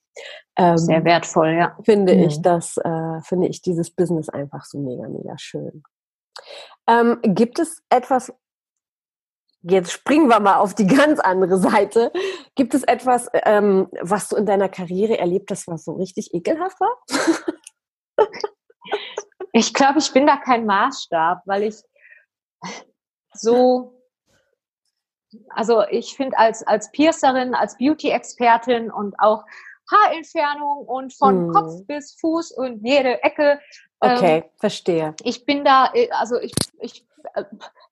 ähm, 0.56 0.78
sehr 0.78 1.04
wertvoll, 1.04 1.50
ja. 1.50 1.76
Finde 1.84 2.14
mhm. 2.14 2.24
ich 2.24 2.42
das, 2.42 2.76
äh, 2.78 3.20
finde 3.22 3.48
ich 3.48 3.62
dieses 3.62 3.90
Business 3.90 4.28
einfach 4.28 4.64
so 4.64 4.80
mega, 4.80 5.08
mega 5.08 5.36
schön. 5.38 5.82
Ähm, 6.88 7.18
gibt 7.22 7.58
es 7.58 7.82
etwas, 7.90 8.32
Jetzt 9.68 9.92
springen 9.92 10.28
wir 10.28 10.40
mal 10.40 10.56
auf 10.56 10.74
die 10.74 10.86
ganz 10.86 11.20
andere 11.20 11.58
Seite. 11.58 12.12
Gibt 12.54 12.74
es 12.74 12.84
etwas, 12.84 13.28
ähm, 13.32 13.88
was 14.00 14.28
du 14.28 14.36
in 14.36 14.46
deiner 14.46 14.68
Karriere 14.68 15.18
erlebt 15.18 15.50
hast, 15.50 15.68
was 15.68 15.84
so 15.84 15.92
richtig 15.92 16.32
ekelhaft 16.34 16.78
war? 16.80 16.96
ich 19.52 19.74
glaube, 19.74 19.98
ich 19.98 20.12
bin 20.12 20.26
da 20.26 20.36
kein 20.36 20.64
Maßstab, 20.66 21.42
weil 21.44 21.64
ich 21.64 21.76
so 23.32 23.94
Also 25.50 25.84
ich 25.90 26.16
finde 26.16 26.38
als, 26.38 26.66
als 26.66 26.90
Piercerin, 26.90 27.54
als 27.54 27.76
Beauty-Expertin 27.76 28.90
und 28.90 29.14
auch 29.18 29.44
Haarentfernung 29.90 30.86
und 30.86 31.14
von 31.14 31.46
hm. 31.46 31.52
Kopf 31.52 31.86
bis 31.86 32.14
Fuß 32.20 32.52
und 32.52 32.84
jede 32.86 33.22
Ecke. 33.22 33.60
Okay, 34.00 34.38
ähm, 34.38 34.44
verstehe. 34.56 35.14
Ich 35.22 35.44
bin 35.44 35.64
da, 35.64 35.90
äh, 35.94 36.10
also 36.10 36.38
ich, 36.38 36.52
ich, 36.80 37.06
äh, 37.34 37.44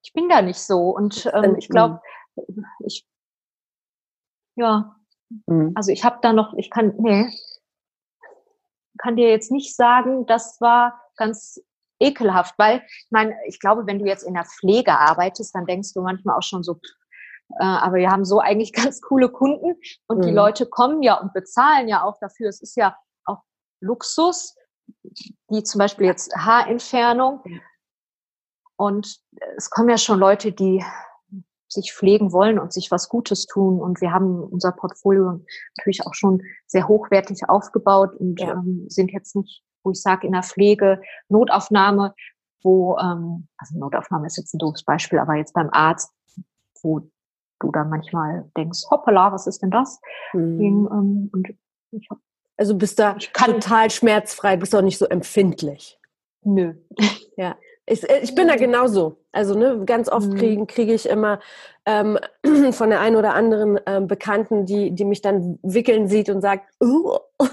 ich 0.07 0.13
bin 0.13 0.29
da 0.29 0.41
nicht 0.41 0.61
so 0.61 0.91
und 0.91 1.29
ähm, 1.35 1.57
ich 1.59 1.69
glaube, 1.69 2.01
ich, 2.87 3.05
ja, 4.55 4.95
hm. 5.49 5.73
also 5.75 5.91
ich 5.91 6.05
habe 6.05 6.19
da 6.23 6.33
noch, 6.33 6.55
ich 6.57 6.71
kann, 6.71 6.95
nee, 6.99 7.29
kann 8.99 9.17
dir 9.17 9.29
jetzt 9.29 9.51
nicht 9.51 9.75
sagen, 9.75 10.25
das 10.27 10.61
war 10.61 11.03
ganz 11.17 11.61
ekelhaft, 11.99 12.57
weil 12.57 12.85
ich 12.87 13.11
meine, 13.11 13.35
ich 13.47 13.59
glaube, 13.59 13.89
wenn 13.89 13.99
du 13.99 14.07
jetzt 14.07 14.23
in 14.23 14.35
der 14.35 14.45
Pflege 14.45 14.97
arbeitest, 14.97 15.53
dann 15.57 15.67
denkst 15.67 15.93
du 15.93 16.03
manchmal 16.03 16.37
auch 16.37 16.43
schon 16.43 16.63
so, 16.63 16.79
äh, 17.59 17.65
aber 17.65 17.97
wir 17.97 18.11
haben 18.13 18.25
so 18.25 18.39
eigentlich 18.39 18.73
ganz 18.85 19.01
coole 19.01 19.29
Kunden 19.29 19.75
und 20.07 20.19
mhm. 20.19 20.23
die 20.23 20.31
Leute 20.31 20.67
kommen 20.67 21.03
ja 21.03 21.15
und 21.15 21.33
bezahlen 21.33 21.89
ja 21.89 22.05
auch 22.05 22.19
dafür. 22.21 22.49
Es 22.49 22.63
ist 22.63 22.77
ja 22.77 22.97
auch 23.25 23.43
Luxus, 23.81 24.55
die 25.51 25.65
zum 25.65 25.81
Beispiel 25.81 26.07
jetzt 26.07 26.33
Haarentfernung. 26.37 27.43
Und 28.77 29.21
es 29.57 29.71
kommen 29.71 29.89
ja 29.89 29.99
schon 29.99 30.19
Leute, 30.19 30.53
die 30.53 30.85
sich 31.69 31.93
pflegen 31.93 32.33
wollen 32.33 32.59
und 32.59 32.73
sich 32.73 32.91
was 32.91 33.09
Gutes 33.09 33.47
tun. 33.47 33.81
Und 33.81 34.01
wir 34.01 34.13
haben 34.13 34.43
unser 34.43 34.73
Portfolio 34.73 35.41
natürlich 35.77 36.07
auch 36.07 36.15
schon 36.15 36.43
sehr 36.67 36.89
hochwertig 36.89 37.49
aufgebaut 37.49 38.15
und 38.15 38.41
ja. 38.41 38.53
ähm, 38.53 38.87
sind 38.89 39.13
jetzt 39.13 39.37
nicht, 39.37 39.63
wo 39.83 39.91
ich 39.91 40.01
sage, 40.01 40.27
in 40.27 40.33
der 40.33 40.43
Pflege, 40.43 41.01
Notaufnahme, 41.29 42.15
wo, 42.63 42.97
ähm, 42.99 43.49
also 43.59 43.79
Notaufnahme 43.79 44.27
ist 44.27 44.37
jetzt 44.37 44.55
ein 44.55 44.59
doofes 44.59 44.85
Beispiel, 44.85 45.19
aber 45.19 45.35
jetzt 45.35 45.55
beim 45.55 45.71
Arzt, 45.73 46.13
wo 46.83 47.01
du 47.61 47.71
dann 47.73 47.91
manchmal 47.91 48.51
denkst, 48.57 48.85
hoppala, 48.91 49.33
was 49.33 49.47
ist 49.47 49.63
denn 49.63 49.71
das? 49.71 50.01
Mhm. 50.33 50.89
Ähm, 50.93 51.31
und 51.33 51.49
ich 51.91 52.07
hab, 52.11 52.19
also 52.57 52.77
bist 52.77 52.99
da 52.99 53.15
total 53.15 53.91
schmerzfrei, 53.91 54.57
bist 54.57 54.75
auch 54.75 54.83
nicht 54.83 54.99
so 54.99 55.07
empfindlich. 55.07 55.99
Nö. 56.43 56.75
Ja. 57.37 57.57
Ich, 57.87 58.09
äh, 58.09 58.21
ich 58.23 58.35
bin 58.35 58.49
da 58.49 58.57
genauso. 58.57 59.17
Also 59.33 59.55
ne, 59.55 59.83
ganz 59.87 60.09
oft 60.09 60.29
mhm. 60.29 60.37
kriege 60.37 60.67
krieg 60.67 60.89
ich 60.91 61.09
immer 61.09 61.41
ähm, 61.87 62.19
von 62.73 62.91
der 62.91 63.01
einen 63.01 63.17
oder 63.17 63.35
anderen 63.35 63.79
ähm, 63.87 64.07
Bekannten, 64.07 64.67
die, 64.67 64.91
die 64.91 65.05
mich 65.05 65.23
dann 65.23 65.59
wickeln 65.63 66.09
sieht 66.09 66.29
und 66.29 66.41
sagt, 66.41 66.69
uh. 66.83 67.19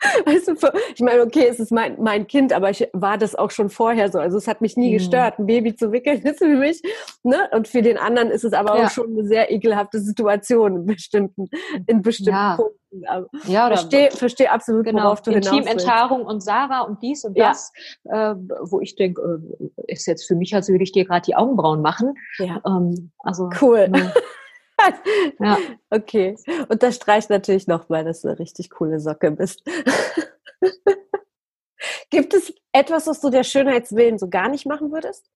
Weißt 0.24 0.48
du, 0.48 0.54
ich 0.94 1.00
meine, 1.00 1.22
okay, 1.22 1.46
es 1.48 1.60
ist 1.60 1.72
mein, 1.72 2.00
mein 2.00 2.26
Kind, 2.26 2.52
aber 2.52 2.70
ich 2.70 2.88
war 2.92 3.18
das 3.18 3.34
auch 3.34 3.50
schon 3.50 3.68
vorher 3.68 4.10
so. 4.10 4.18
Also 4.18 4.38
es 4.38 4.48
hat 4.48 4.60
mich 4.60 4.76
nie 4.76 4.88
mhm. 4.88 4.98
gestört, 4.98 5.38
ein 5.38 5.46
Baby 5.46 5.76
zu 5.76 5.92
wickeln 5.92 6.22
ist 6.24 6.38
für 6.38 6.46
mich. 6.46 6.80
Ne? 7.22 7.48
Und 7.52 7.68
für 7.68 7.82
den 7.82 7.98
anderen 7.98 8.30
ist 8.30 8.44
es 8.44 8.52
aber 8.52 8.78
ja. 8.78 8.86
auch 8.86 8.90
schon 8.90 9.10
eine 9.10 9.26
sehr 9.26 9.50
ekelhafte 9.52 10.00
Situation 10.00 10.76
in 10.76 10.86
bestimmten, 10.86 11.50
in 11.86 12.02
bestimmten 12.02 12.30
ja. 12.30 12.56
Punkten. 12.56 13.06
Aber 13.06 13.28
ja, 13.44 13.66
oder 13.66 13.76
verstehe, 13.76 14.10
versteh 14.10 14.48
absolut, 14.48 14.84
genau. 14.84 15.04
worauf 15.04 15.22
du 15.22 15.30
Intimenthaarung 15.30 16.24
und 16.24 16.42
Sarah 16.42 16.80
und 16.80 17.00
dies 17.02 17.24
und 17.24 17.38
das, 17.38 17.72
ja. 18.04 18.32
äh, 18.32 18.36
wo 18.62 18.80
ich 18.80 18.96
denke, 18.96 19.40
äh, 19.86 19.92
ist 19.92 20.06
jetzt 20.06 20.26
für 20.26 20.34
mich, 20.34 20.54
als 20.54 20.68
würde 20.68 20.82
ich 20.82 20.90
dir 20.90 21.04
gerade 21.04 21.22
die 21.22 21.36
Augenbrauen 21.36 21.82
machen. 21.82 22.14
Ja. 22.38 22.60
Ähm, 22.66 23.12
also, 23.20 23.48
cool. 23.60 23.88
Ne. 23.88 24.12
ja. 25.40 25.58
Okay. 25.90 26.36
Und 26.68 26.82
das 26.82 26.96
streicht 26.96 27.30
natürlich 27.30 27.66
nochmal, 27.66 28.04
dass 28.04 28.22
du 28.22 28.28
eine 28.28 28.38
richtig 28.38 28.70
coole 28.70 29.00
Socke 29.00 29.30
bist. 29.30 29.62
Gibt 32.10 32.34
es 32.34 32.52
etwas, 32.72 33.06
was 33.06 33.20
du 33.20 33.30
der 33.30 33.44
Schönheitswillen 33.44 34.18
so 34.18 34.28
gar 34.28 34.48
nicht 34.48 34.66
machen 34.66 34.92
würdest? 34.92 35.30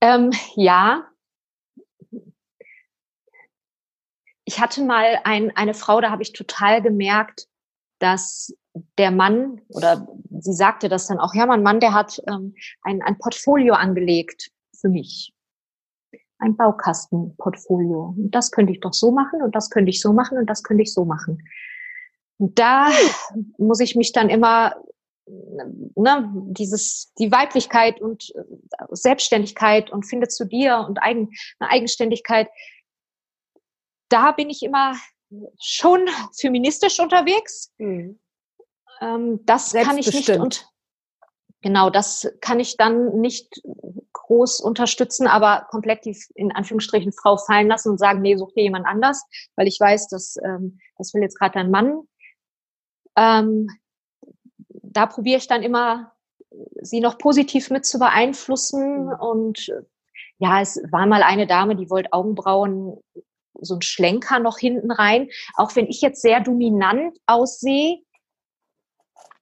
Ähm, 0.00 0.30
ja. 0.56 1.06
Ich 4.44 4.60
hatte 4.60 4.82
mal 4.82 5.20
ein, 5.24 5.54
eine 5.56 5.74
Frau, 5.74 6.00
da 6.00 6.10
habe 6.10 6.22
ich 6.22 6.32
total 6.32 6.82
gemerkt, 6.82 7.46
dass 8.00 8.52
der 8.98 9.10
Mann, 9.10 9.60
oder 9.68 10.08
sie 10.40 10.54
sagte 10.54 10.88
das 10.88 11.06
dann 11.06 11.18
auch, 11.18 11.34
ja, 11.34 11.46
mein 11.46 11.62
Mann, 11.62 11.80
der 11.80 11.92
hat 11.92 12.20
ähm, 12.26 12.54
ein, 12.82 13.02
ein 13.02 13.18
Portfolio 13.18 13.74
angelegt 13.74 14.50
für 14.74 14.88
mich 14.88 15.34
ein 16.40 16.56
Baukastenportfolio. 16.56 18.14
Und 18.16 18.30
das 18.30 18.50
könnte 18.50 18.72
ich 18.72 18.80
doch 18.80 18.94
so 18.94 19.10
machen 19.10 19.42
und 19.42 19.54
das 19.54 19.70
könnte 19.70 19.90
ich 19.90 20.00
so 20.00 20.12
machen 20.12 20.38
und 20.38 20.46
das 20.48 20.62
könnte 20.62 20.82
ich 20.82 20.92
so 20.92 21.04
machen. 21.04 21.42
Und 22.38 22.58
da 22.58 22.88
muss 23.58 23.80
ich 23.80 23.94
mich 23.94 24.12
dann 24.12 24.30
immer 24.30 24.74
ne, 25.94 26.30
dieses 26.48 27.12
die 27.18 27.30
Weiblichkeit 27.30 28.00
und 28.00 28.34
äh, 28.34 28.42
Selbstständigkeit 28.90 29.90
und 29.90 30.04
finde 30.04 30.28
zu 30.28 30.44
dir 30.44 30.84
und 30.88 31.02
Eigen, 31.02 31.30
eine 31.58 31.70
Eigenständigkeit. 31.70 32.48
Da 34.08 34.32
bin 34.32 34.50
ich 34.50 34.62
immer 34.62 34.94
schon 35.60 36.08
feministisch 36.38 36.98
unterwegs. 36.98 37.72
Mhm. 37.78 38.18
Ähm, 39.00 39.40
das 39.44 39.72
kann 39.72 39.98
ich 39.98 40.12
nicht 40.12 40.30
und 40.30 40.68
genau, 41.62 41.90
das 41.90 42.32
kann 42.40 42.60
ich 42.60 42.76
dann 42.76 43.20
nicht 43.20 43.62
groß 44.30 44.60
unterstützen, 44.60 45.26
aber 45.26 45.66
komplett 45.70 46.04
die 46.04 46.16
in 46.36 46.52
Anführungsstrichen 46.52 47.12
Frau 47.12 47.36
fallen 47.36 47.66
lassen 47.66 47.90
und 47.90 47.98
sagen, 47.98 48.22
nee, 48.22 48.36
such 48.36 48.52
dir 48.52 48.62
jemand 48.62 48.86
anders, 48.86 49.24
weil 49.56 49.66
ich 49.66 49.78
weiß, 49.80 50.06
dass 50.08 50.36
ähm, 50.44 50.78
das 50.98 51.12
will 51.12 51.22
jetzt 51.22 51.36
gerade 51.36 51.54
dein 51.54 51.70
Mann. 51.70 52.02
Ähm, 53.16 53.68
da 54.68 55.06
probiere 55.06 55.38
ich 55.38 55.48
dann 55.48 55.64
immer, 55.64 56.12
sie 56.80 57.00
noch 57.00 57.18
positiv 57.18 57.70
mit 57.70 57.84
zu 57.84 57.98
beeinflussen. 57.98 59.06
Mhm. 59.06 59.12
Und 59.18 59.72
ja, 60.38 60.60
es 60.60 60.80
war 60.92 61.06
mal 61.06 61.24
eine 61.24 61.48
Dame, 61.48 61.74
die 61.74 61.90
wollte 61.90 62.12
Augenbrauen, 62.12 63.00
so 63.60 63.74
ein 63.74 63.82
Schlenker 63.82 64.38
noch 64.38 64.58
hinten 64.58 64.92
rein. 64.92 65.28
Auch 65.54 65.74
wenn 65.74 65.86
ich 65.86 66.00
jetzt 66.02 66.22
sehr 66.22 66.40
dominant 66.40 67.18
aussehe, 67.26 67.98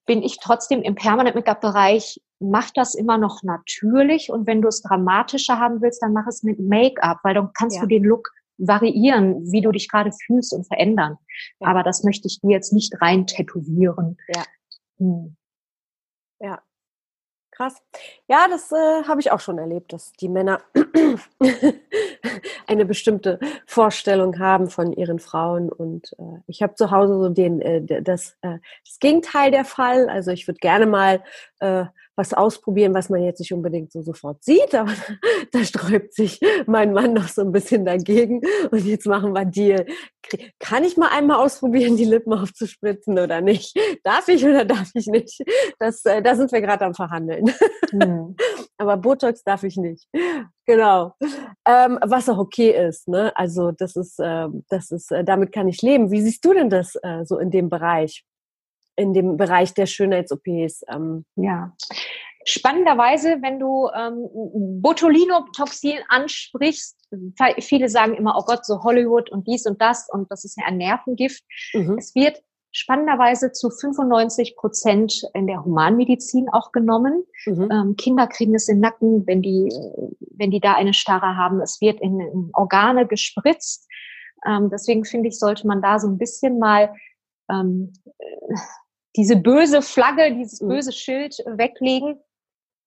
bin 0.07 0.23
ich 0.23 0.39
trotzdem 0.41 0.81
im 0.81 0.95
Permanent 0.95 1.37
Make-up-Bereich 1.37 2.23
mach 2.41 2.71
das 2.71 2.95
immer 2.95 3.19
noch 3.19 3.43
natürlich 3.43 4.31
und 4.31 4.47
wenn 4.47 4.63
du 4.63 4.69
es 4.69 4.83
dramatischer 4.83 5.59
haben 5.59 5.81
willst, 5.83 6.03
dann 6.03 6.13
mach 6.13 6.27
es 6.27 6.43
mit 6.43 6.61
Make-up, 6.61 7.19
weil 7.23 7.35
dann 7.35 7.51
kannst 7.53 7.77
ja. 7.77 7.83
du 7.83 7.89
den 7.89 8.05
Look 8.05 8.31
variieren, 8.59 9.51
wie 9.53 9.61
du 9.61 9.71
dich 9.71 9.89
gerade 9.89 10.11
fühlst 10.13 10.53
und 10.53 10.67
verändern. 10.67 11.17
Ja. 11.61 11.69
Aber 11.69 11.83
das 11.83 12.03
möchte 12.03 12.27
ich 12.27 12.41
dir 12.41 12.51
jetzt 12.51 12.73
nicht 12.73 13.01
rein 13.01 13.27
tätowieren. 13.27 14.19
Ja. 14.29 14.43
Hm. 14.99 15.37
Ja. 16.41 16.63
Krass. 17.51 17.83
Ja, 18.29 18.47
das 18.49 18.71
äh, 18.71 19.03
habe 19.09 19.21
ich 19.21 19.33
auch 19.33 19.41
schon 19.41 19.59
erlebt, 19.59 19.93
dass 19.93 20.13
die 20.13 20.29
Männer 20.29 20.61
eine 22.69 22.85
bestimmte 22.85 23.41
Vorstellung 23.67 24.39
haben 24.39 24.71
von 24.71 24.93
ihren 24.93 25.19
Frauen. 25.19 25.69
Und 25.69 26.15
äh, 26.21 26.41
ich 26.47 26.63
habe 26.63 26.77
zu 26.77 26.93
Hause 26.93 27.15
so 27.15 27.29
den, 27.31 27.61
äh, 27.61 28.03
das, 28.03 28.37
äh, 28.43 28.59
das 28.85 29.01
Gegenteil 29.01 29.51
der 29.51 29.65
Fall. 29.65 30.09
Also 30.09 30.31
ich 30.31 30.47
würde 30.47 30.61
gerne 30.61 30.87
mal 30.87 31.25
äh, 31.59 31.87
was 32.19 32.35
ausprobieren, 32.35 32.93
was 32.95 33.09
man 33.09 33.23
jetzt 33.23 33.39
nicht 33.39 33.55
unbedingt 33.55 33.93
so 33.93 34.03
sofort 34.03 34.45
sieht, 34.45 34.75
aber 34.75 34.93
da 35.53 35.65
sträubt 35.65 36.13
sich 36.13 36.41
mein 36.67 36.93
Mann 36.93 37.15
noch 37.15 37.29
so 37.29 37.43
ein 37.43 37.53
bisschen 37.53 37.85
dagegen. 37.87 38.43
Und 38.71 38.85
jetzt 38.85 39.07
machen 39.07 39.33
wir 39.33 39.45
Deal. 39.45 39.87
Kann 40.59 40.85
ich 40.85 40.97
mal 40.97 41.09
einmal 41.09 41.39
ausprobieren, 41.39 41.97
die 41.97 42.05
Lippen 42.05 42.35
aufzuspritzen 42.35 43.19
oder 43.19 43.41
nicht? 43.41 43.79
Darf 44.03 44.29
ich 44.29 44.45
oder 44.45 44.65
darf 44.65 44.91
ich 44.95 45.07
nicht? 45.07 45.43
Das, 45.79 46.05
äh, 46.05 46.21
da 46.21 46.35
sind 46.35 46.53
wir 46.53 46.61
gerade 46.61 46.85
am 46.85 46.95
Verhandeln. 46.95 47.51
Hm. 47.91 48.37
aber 48.79 48.97
Botox 48.97 49.43
darf 49.45 49.63
ich 49.63 49.77
nicht. 49.77 50.09
Genau. 50.67 51.15
Ähm, 51.67 51.99
was 52.03 52.29
auch 52.29 52.39
okay 52.39 52.71
ist. 52.89 53.09
Ne? 53.09 53.33
Also 53.37 53.71
das 53.71 53.97
ist, 53.97 54.19
äh, 54.19 54.49
das 54.69 54.91
ist, 54.91 55.13
äh, 55.13 55.25
damit 55.25 55.53
kann 55.53 55.69
ich 55.69 55.81
leben. 55.83 56.11
Wie 56.11 56.21
siehst 56.21 56.45
du 56.45 56.53
denn 56.53 56.69
das 56.69 56.97
äh, 56.97 57.25
so 57.25 57.39
in 57.39 57.51
dem 57.51 57.71
Bereich? 57.71 58.25
In 58.99 59.15
dem 59.15 59.37
Bereich 59.37 59.73
der 59.75 59.87
Schönheits-OPs. 59.87 60.83
Ähm. 60.93 61.25
Ja. 61.37 61.73
Spannenderweise, 62.45 63.39
wenn 63.43 63.59
du 63.59 63.89
ähm, 63.95 64.81
Botulinumtoxin 64.81 65.99
ansprichst, 66.09 66.97
viele 67.61 67.89
sagen 67.89 68.15
immer, 68.15 68.37
oh 68.39 68.45
Gott, 68.45 68.65
so 68.65 68.83
Hollywood 68.83 69.31
und 69.31 69.47
dies 69.47 69.67
und 69.67 69.81
das 69.81 70.09
und 70.11 70.31
das 70.31 70.45
ist 70.45 70.57
ja 70.57 70.65
ein 70.67 70.79
Nervengift. 70.79 71.43
Mhm. 71.75 71.99
Es 71.99 72.15
wird 72.15 72.43
spannenderweise 72.71 73.53
zu 73.53 73.71
95 73.71 74.57
Prozent 74.57 75.23
in 75.35 75.47
der 75.47 75.65
Humanmedizin 75.65 76.49
auch 76.51 76.73
genommen. 76.73 77.25
Mhm. 77.47 77.69
Ähm, 77.71 77.97
Kinder 77.97 78.27
kriegen 78.27 78.55
es 78.55 78.69
im 78.69 78.81
Nacken, 78.81 79.27
wenn 79.27 79.43
die, 79.43 79.71
wenn 80.37 80.51
die 80.51 80.61
da 80.61 80.75
eine 80.75 80.95
Starre 80.95 81.37
haben. 81.37 81.61
Es 81.61 81.81
wird 81.81 82.01
in, 82.01 82.21
in 82.21 82.51
Organe 82.55 83.07
gespritzt. 83.07 83.87
Ähm, 84.47 84.71
deswegen 84.71 85.05
finde 85.05 85.29
ich, 85.29 85.39
sollte 85.39 85.67
man 85.67 85.83
da 85.83 85.99
so 85.99 86.09
ein 86.09 86.19
bisschen 86.19 86.59
mal 86.59 86.95
ähm, 87.51 87.93
diese 89.19 89.37
böse 89.37 89.83
Flagge, 89.83 90.33
dieses 90.33 90.63
mhm. 90.63 90.69
böse 90.69 90.93
Schild 90.93 91.43
weglegen. 91.45 92.21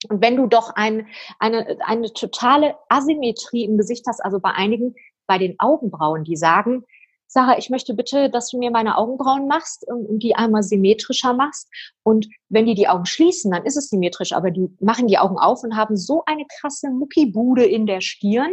Und 0.10 0.22
wenn 0.22 0.38
du 0.38 0.48
doch 0.48 0.72
ein, 0.76 1.08
eine, 1.38 1.78
eine 1.86 2.12
totale 2.14 2.76
Asymmetrie 2.90 3.66
im 3.66 3.78
Gesicht 3.78 4.08
hast, 4.08 4.22
also 4.22 4.40
bei 4.40 4.52
einigen, 4.52 4.96
bei 5.28 5.38
den 5.38 5.60
Augenbrauen, 5.60 6.24
die 6.24 6.38
sagen, 6.38 6.86
Sarah, 7.28 7.58
ich 7.58 7.70
möchte 7.70 7.94
bitte, 7.94 8.30
dass 8.30 8.50
du 8.50 8.58
mir 8.58 8.72
meine 8.72 8.98
Augenbrauen 8.98 9.48
machst 9.48 9.86
und 9.88 10.20
die 10.20 10.36
einmal 10.36 10.64
symmetrischer 10.64 11.34
machst. 11.34 11.70
Und 12.04 12.28
wenn 12.50 12.66
die 12.66 12.76
die 12.76 12.88
Augen 12.88 13.06
schließen, 13.06 13.52
dann 13.52 13.66
ist 13.66 13.78
es 13.78 13.90
symmetrisch, 13.90 14.34
aber 14.34 14.52
die 14.52 14.68
machen 14.80 15.08
die 15.08 15.18
Augen 15.18 15.38
auf 15.38 15.64
und 15.64 15.76
haben 15.76 15.96
so 15.96 16.24
eine 16.26 16.46
krasse 16.60 16.90
Muckibude 16.90 17.66
in 17.66 17.86
der 17.86 18.02
Stirn, 18.02 18.52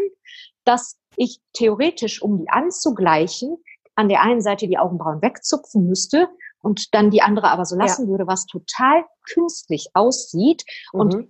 dass 0.65 0.97
ich 1.17 1.41
theoretisch, 1.55 2.23
um 2.23 2.39
die 2.39 2.51
anzugleichen, 2.51 3.57
an 3.97 4.09
der 4.09 4.23
einen 4.23 4.43
Seite 4.43 4.69
die 4.69 4.79
Augenbrauen 4.79 5.23
wegzupfen 5.23 5.87
müsste 5.87 6.29
und 6.63 6.95
dann 6.95 7.11
die 7.11 7.23
andere 7.23 7.51
aber 7.51 7.65
so 7.65 7.77
lassen 7.77 8.07
ja. 8.07 8.11
würde, 8.11 8.27
was 8.27 8.47
total 8.47 9.05
künstlich 9.33 9.89
aussieht. 9.95 10.65
Mhm. 10.93 11.01
Und 11.01 11.29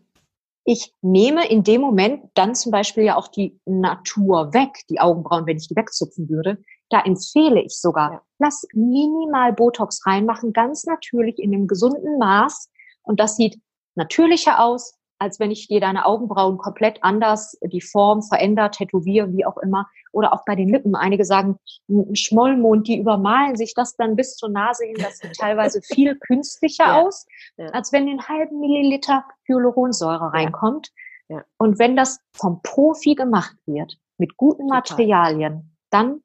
ich 0.65 0.93
nehme 1.01 1.49
in 1.49 1.65
dem 1.65 1.81
Moment 1.81 2.25
dann 2.35 2.55
zum 2.55 2.73
Beispiel 2.73 3.05
ja 3.05 3.17
auch 3.17 3.29
die 3.29 3.59
Natur 3.65 4.53
weg, 4.53 4.85
die 4.91 5.01
Augenbrauen, 5.01 5.47
wenn 5.47 5.57
ich 5.57 5.69
die 5.69 5.77
wegzupfen 5.77 6.29
würde. 6.29 6.63
Da 6.91 7.01
empfehle 7.01 7.63
ich 7.63 7.81
sogar, 7.81 8.13
ja. 8.13 8.23
lass 8.39 8.67
minimal 8.75 9.55
Botox 9.55 10.05
reinmachen, 10.05 10.53
ganz 10.53 10.85
natürlich 10.85 11.39
in 11.39 11.55
einem 11.55 11.67
gesunden 11.69 12.19
Maß. 12.19 12.71
Und 13.03 13.19
das 13.19 13.37
sieht 13.37 13.59
natürlicher 13.95 14.63
aus, 14.63 14.98
als 15.19 15.41
wenn 15.41 15.51
ich 15.51 15.67
dir 15.69 15.81
deine 15.81 16.07
Augenbrauen 16.07 16.59
komplett 16.59 17.03
anders, 17.03 17.59
die 17.63 17.81
Form 17.81 18.23
verändert, 18.23 18.77
tätowiere, 18.77 19.33
wie 19.33 19.45
auch 19.45 19.59
immer. 19.59 19.89
Oder 20.13 20.33
auch 20.33 20.45
bei 20.45 20.55
den 20.55 20.69
Lippen. 20.69 20.95
Einige 20.95 21.25
sagen, 21.25 21.59
ein 21.89 22.15
Schmollmond, 22.15 22.87
die 22.87 22.99
übermalen 22.99 23.57
sich 23.57 23.75
das 23.75 23.97
dann 23.97 24.17
bis 24.17 24.37
zur 24.37 24.49
Nase 24.49 24.85
hin. 24.85 24.97
Das 24.99 25.19
sieht 25.19 25.37
teilweise 25.37 25.83
viel 25.95 26.17
künstlicher 26.17 26.87
ja. 26.87 27.03
aus, 27.03 27.27
ja. 27.57 27.67
als 27.67 27.93
wenn 27.93 28.09
ein 28.09 28.29
halben 28.29 28.61
Milliliter 28.61 29.25
Hyaluronsäure 29.47 30.33
reinkommt. 30.33 30.91
Ja. 31.29 31.45
Und 31.59 31.79
wenn 31.79 31.97
das 31.97 32.21
vom 32.33 32.63
Profi 32.63 33.15
gemacht 33.15 33.57
wird, 33.67 33.99
mit 34.17 34.37
guten 34.37 34.69
Total. 34.69 34.81
Materialien, 34.81 35.77
dann 35.91 36.23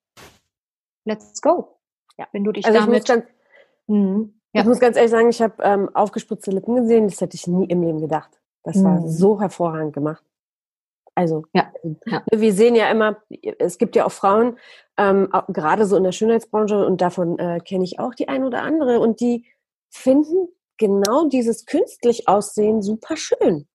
let's 1.05 1.41
go. 1.41 1.79
Ja. 2.17 2.27
Wenn 2.31 2.43
du 2.43 2.51
dich 2.51 2.65
also 2.65 2.79
damit... 2.79 3.09
Ich 3.09 3.15
muss, 3.15 3.23
ganz, 3.23 3.25
mh, 3.87 4.29
ich 4.53 4.65
muss 4.65 4.79
ganz 4.79 4.97
ehrlich 4.97 5.11
sagen, 5.11 5.29
ich 5.29 5.41
habe 5.41 5.55
ähm, 5.63 5.89
aufgespritzte 5.95 6.51
Lippen 6.51 6.75
gesehen, 6.75 7.07
das 7.07 7.19
hätte 7.19 7.35
ich 7.35 7.47
nie 7.47 7.65
im 7.65 7.81
Leben 7.81 7.99
gedacht. 7.99 8.39
Das 8.63 8.77
mhm. 8.77 8.83
war 8.83 9.07
so 9.07 9.39
hervorragend 9.39 9.93
gemacht. 9.93 10.23
Also, 11.15 11.43
ja, 11.53 11.71
ja. 12.05 12.23
wir 12.31 12.53
sehen 12.53 12.75
ja 12.75 12.89
immer, 12.89 13.17
es 13.59 13.77
gibt 13.77 13.95
ja 13.95 14.05
auch 14.05 14.11
Frauen, 14.11 14.57
ähm, 14.97 15.29
gerade 15.49 15.85
so 15.85 15.95
in 15.95 16.03
der 16.03 16.11
Schönheitsbranche, 16.11 16.85
und 16.85 17.01
davon 17.01 17.37
äh, 17.37 17.59
kenne 17.59 17.83
ich 17.83 17.99
auch 17.99 18.15
die 18.15 18.29
eine 18.29 18.47
oder 18.47 18.63
andere, 18.63 18.99
und 18.99 19.19
die 19.19 19.45
finden 19.91 20.47
genau 20.77 21.27
dieses 21.27 21.65
künstlich 21.65 22.27
Aussehen 22.27 22.81
super 22.81 23.15
schön. 23.15 23.67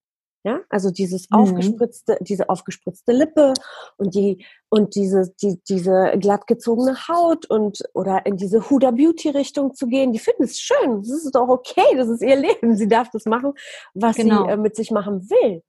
Ja, 0.49 0.61
also 0.71 0.91
dieses 0.91 1.29
mhm. 1.29 1.37
aufgespritzte, 1.37 2.17
diese 2.21 2.49
aufgespritzte 2.49 3.13
Lippe 3.13 3.53
und 3.99 4.15
die 4.15 4.47
und 4.71 4.95
diese 4.95 5.31
die, 5.43 5.61
diese 5.69 6.15
glatt 6.19 6.47
gezogene 6.47 6.97
Haut 7.07 7.45
und 7.51 7.83
oder 7.93 8.25
in 8.25 8.39
diese 8.39 8.71
Huda 8.71 8.93
Beauty 8.93 9.29
Richtung 9.29 9.75
zu 9.75 9.89
gehen, 9.89 10.11
die 10.13 10.19
finden 10.19 10.45
es 10.45 10.59
schön. 10.59 11.03
Das 11.03 11.11
ist 11.11 11.35
doch 11.35 11.49
okay, 11.49 11.97
das 11.97 12.09
ist 12.09 12.23
ihr 12.23 12.37
Leben. 12.37 12.77
Sie 12.77 12.89
darf 12.89 13.11
das 13.11 13.27
machen, 13.27 13.53
was 13.93 14.17
genau. 14.17 14.47
sie 14.47 14.53
äh, 14.53 14.57
mit 14.57 14.75
sich 14.75 14.91
machen 14.91 15.29
will. 15.29 15.63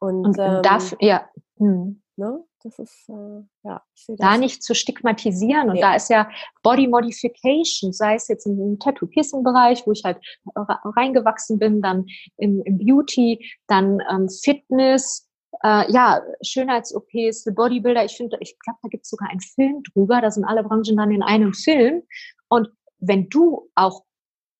Und, 0.00 0.26
und 0.26 0.38
ähm, 0.40 0.62
darf 0.62 0.96
ja. 1.00 1.28
Hm. 1.58 2.02
Ne? 2.16 2.42
Das 2.66 2.80
ist, 2.80 3.08
äh, 3.08 3.42
ja, 3.62 3.80
da 4.08 4.36
nicht 4.36 4.60
zu 4.60 4.74
stigmatisieren. 4.74 5.70
Und 5.70 5.80
da 5.80 5.94
ist 5.94 6.10
ja 6.10 6.28
Body 6.64 6.88
Modification, 6.88 7.92
sei 7.92 8.16
es 8.16 8.26
jetzt 8.26 8.44
im 8.44 8.78
Tattoo-Piercing-Bereich, 8.80 9.86
wo 9.86 9.92
ich 9.92 10.02
halt 10.02 10.18
reingewachsen 10.56 11.60
bin, 11.60 11.80
dann 11.80 12.06
im, 12.38 12.60
im 12.64 12.78
Beauty, 12.78 13.52
dann 13.68 14.00
ähm, 14.10 14.28
Fitness, 14.28 15.28
äh, 15.62 15.90
ja, 15.92 16.20
Schönheits-OPs, 16.42 17.44
Bodybuilder. 17.54 18.04
Ich 18.04 18.16
finde, 18.16 18.36
ich 18.40 18.58
glaube, 18.58 18.80
da 18.82 18.88
gibt 18.88 19.04
es 19.04 19.10
sogar 19.10 19.30
einen 19.30 19.40
Film 19.40 19.84
drüber. 19.84 20.20
Da 20.20 20.32
sind 20.32 20.44
alle 20.44 20.64
Branchen 20.64 20.96
dann 20.96 21.12
in 21.12 21.22
einem 21.22 21.54
Film. 21.54 22.02
Und 22.48 22.68
wenn 22.98 23.28
du 23.28 23.70
auch 23.76 24.02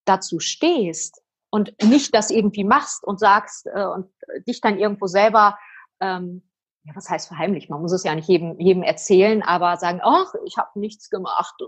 dazu 0.05 0.39
stehst 0.39 1.21
und 1.51 1.75
nicht 1.83 2.15
das 2.15 2.31
irgendwie 2.31 2.63
machst 2.63 3.03
und 3.03 3.19
sagst 3.19 3.67
äh, 3.67 3.85
und 3.85 4.07
dich 4.47 4.61
dann 4.61 4.79
irgendwo 4.79 5.09
selber 5.09 5.59
ähm, 5.99 6.45
ja, 6.87 6.95
was 6.95 7.11
heißt 7.11 7.27
verheimlich? 7.29 7.69
Man 7.69 7.81
muss 7.81 7.93
es 7.93 8.05
ja 8.05 8.15
nicht 8.15 8.29
jedem, 8.29 8.59
jedem 8.61 8.85
erzählen, 8.85 9.43
aber 9.43 9.77
sagen, 9.77 10.01
ach, 10.05 10.33
ich 10.45 10.57
habe 10.57 10.79
nichts 10.79 11.11
gemacht. 11.11 11.55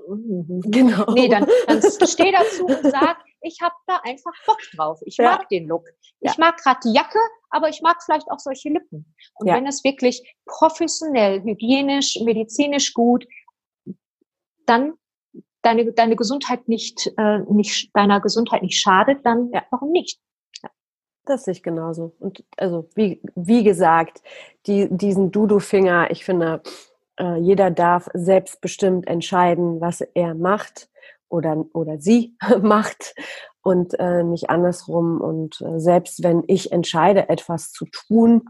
Genau. 0.71 1.13
Nee, 1.13 1.29
dann, 1.29 1.47
dann 1.67 1.83
steh 1.83 2.31
dazu 2.31 2.67
und 2.67 2.83
sag, 2.91 3.19
ich 3.41 3.61
habe 3.61 3.75
da 3.87 4.01
einfach 4.05 4.33
Bock 4.47 4.59
drauf. 4.75 5.01
Ich 5.05 5.17
ja. 5.17 5.33
mag 5.33 5.49
den 5.49 5.67
Look. 5.67 5.85
Ich 6.21 6.33
ja. 6.33 6.37
mag 6.39 6.57
gerade 6.59 6.81
die 6.85 6.93
Jacke, 6.93 7.19
aber 7.51 7.69
ich 7.69 7.81
mag 7.83 8.03
vielleicht 8.03 8.31
auch 8.31 8.39
solche 8.39 8.69
Lippen. 8.69 9.15
Und 9.35 9.49
ja. 9.49 9.55
wenn 9.55 9.67
es 9.67 9.83
wirklich 9.83 10.23
professionell, 10.47 11.43
hygienisch, 11.43 12.19
medizinisch 12.25 12.95
gut, 12.95 13.27
dann 14.67 14.95
deine, 15.63 15.93
deine 15.93 16.17
Gesundheit 16.17 16.69
nicht, 16.69 17.11
äh, 17.17 17.39
nicht, 17.51 17.91
deiner 17.95 18.21
Gesundheit 18.21 18.63
nicht 18.63 18.81
schadet, 18.81 19.25
dann 19.25 19.51
warum 19.71 19.91
nicht? 19.91 20.21
Das 21.29 21.45
sehe 21.45 21.53
ich 21.53 21.63
genauso. 21.63 22.15
Und 22.21 22.43
also, 22.57 22.89
wie, 22.95 23.21
wie 23.35 23.63
gesagt, 23.63 24.23
die, 24.67 24.89
diesen 24.91 25.31
Dudu-Finger, 25.31 26.11
ich 26.11 26.25
finde, 26.25 26.63
äh, 27.21 27.37
jeder 27.37 27.71
darf 27.71 28.09
selbstbestimmt 28.15 29.07
entscheiden, 29.07 29.79
was 29.79 30.01
er 30.01 30.35
macht 30.35 30.89
oder, 31.29 31.67
oder 31.75 32.01
sie 32.01 32.35
macht 32.63 33.15
und 33.61 33.93
äh, 34.01 34.25
nicht 34.25 34.49
andersrum. 34.49 35.21
Und 35.21 35.61
äh, 35.61 35.79
selbst 35.79 36.23
wenn 36.23 36.45
ich 36.47 36.73
entscheide, 36.73 37.29
etwas 37.29 37.73
zu 37.73 37.85
tun, 37.85 38.49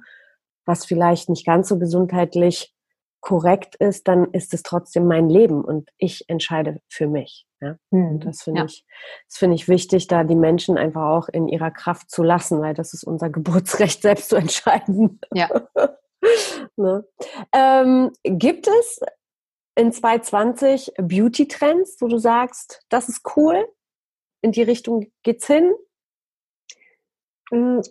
was 0.64 0.86
vielleicht 0.86 1.28
nicht 1.28 1.44
ganz 1.44 1.68
so 1.68 1.80
gesundheitlich 1.80 2.72
korrekt 3.20 3.74
ist, 3.74 4.06
dann 4.06 4.26
ist 4.30 4.54
es 4.54 4.62
trotzdem 4.62 5.08
mein 5.08 5.28
Leben 5.28 5.64
und 5.64 5.90
ich 5.98 6.28
entscheide 6.28 6.80
für 6.88 7.08
mich. 7.08 7.47
Ja? 7.61 7.77
Und 7.90 8.11
hm, 8.11 8.21
das 8.21 8.42
finde 8.42 8.61
ja. 8.61 8.66
ich, 8.66 8.87
das 9.29 9.38
finde 9.38 9.57
ich 9.57 9.68
wichtig, 9.68 10.07
da 10.07 10.25
die 10.25 10.37
Menschen 10.37 10.79
einfach 10.79 11.03
auch 11.03 11.29
in 11.29 11.49
ihrer 11.49 11.71
Kraft 11.71 12.11
zu 12.11 12.23
lassen, 12.23 12.61
weil 12.61 12.75
das 12.75 12.94
ist 12.94 13.05
unser 13.05 13.31
Geburtsrecht, 13.31 14.03
selbst 14.03 14.29
zu 14.29 14.37
entscheiden. 14.37 15.21
Ja. 15.33 15.49
ne? 16.77 17.05
ähm, 17.53 18.12
gibt 18.23 18.66
es 18.66 19.01
in 19.77 19.92
2020 19.92 20.92
Beauty-Trends, 20.99 22.01
wo 22.01 22.09
du 22.09 22.18
sagst, 22.18 22.85
das 22.88 23.09
ist 23.09 23.23
cool, 23.37 23.66
in 24.42 24.53
die 24.53 24.62
Richtung 24.62 25.11
geht's 25.23 25.47
hin? 25.47 25.73
Hm, 27.51 27.83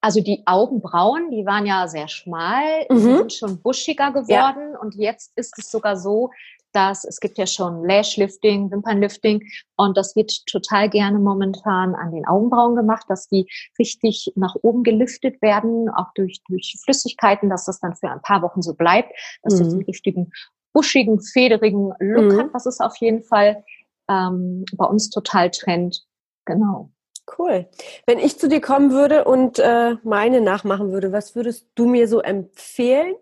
also 0.00 0.20
die 0.20 0.42
Augenbrauen, 0.46 1.30
die 1.30 1.44
waren 1.44 1.66
ja 1.66 1.88
sehr 1.88 2.08
schmal, 2.08 2.86
mhm. 2.88 2.98
sind 2.98 3.32
schon 3.32 3.62
buschiger 3.62 4.12
geworden 4.12 4.72
ja. 4.72 4.78
und 4.80 4.94
jetzt 4.94 5.36
ist 5.36 5.58
es 5.58 5.70
sogar 5.70 5.96
so, 5.96 6.30
dass 6.72 7.04
es 7.04 7.20
gibt 7.20 7.38
ja 7.38 7.46
schon 7.46 7.84
Lashlifting, 7.84 8.70
Wimpernlifting 8.70 9.42
und 9.76 9.96
das 9.96 10.14
wird 10.16 10.46
total 10.46 10.88
gerne 10.90 11.18
momentan 11.18 11.94
an 11.94 12.12
den 12.12 12.26
Augenbrauen 12.26 12.76
gemacht, 12.76 13.06
dass 13.08 13.28
die 13.28 13.48
richtig 13.78 14.32
nach 14.36 14.54
oben 14.62 14.82
gelüftet 14.82 15.40
werden, 15.42 15.88
auch 15.88 16.12
durch, 16.14 16.40
durch 16.48 16.76
Flüssigkeiten, 16.84 17.50
dass 17.50 17.64
das 17.64 17.80
dann 17.80 17.94
für 17.94 18.10
ein 18.10 18.22
paar 18.22 18.42
Wochen 18.42 18.62
so 18.62 18.74
bleibt, 18.74 19.12
dass 19.42 19.54
mhm. 19.54 19.58
das 19.64 19.72
einen 19.72 19.84
richtigen 19.84 20.32
buschigen, 20.72 21.20
federigen 21.20 21.92
Look 21.98 22.32
mhm. 22.32 22.38
hat. 22.38 22.50
Das 22.54 22.66
ist 22.66 22.80
auf 22.80 22.96
jeden 22.98 23.22
Fall 23.22 23.64
ähm, 24.08 24.64
bei 24.76 24.84
uns 24.84 25.10
total 25.10 25.50
Trend. 25.50 26.04
Genau. 26.44 26.90
Cool. 27.38 27.66
Wenn 28.06 28.18
ich 28.18 28.38
zu 28.38 28.48
dir 28.48 28.60
kommen 28.60 28.90
würde 28.90 29.24
und 29.24 29.58
äh, 29.58 29.96
meine 30.02 30.40
nachmachen 30.40 30.92
würde, 30.92 31.12
was 31.12 31.34
würdest 31.34 31.66
du 31.74 31.86
mir 31.86 32.08
so 32.08 32.20
empfehlen? 32.20 33.14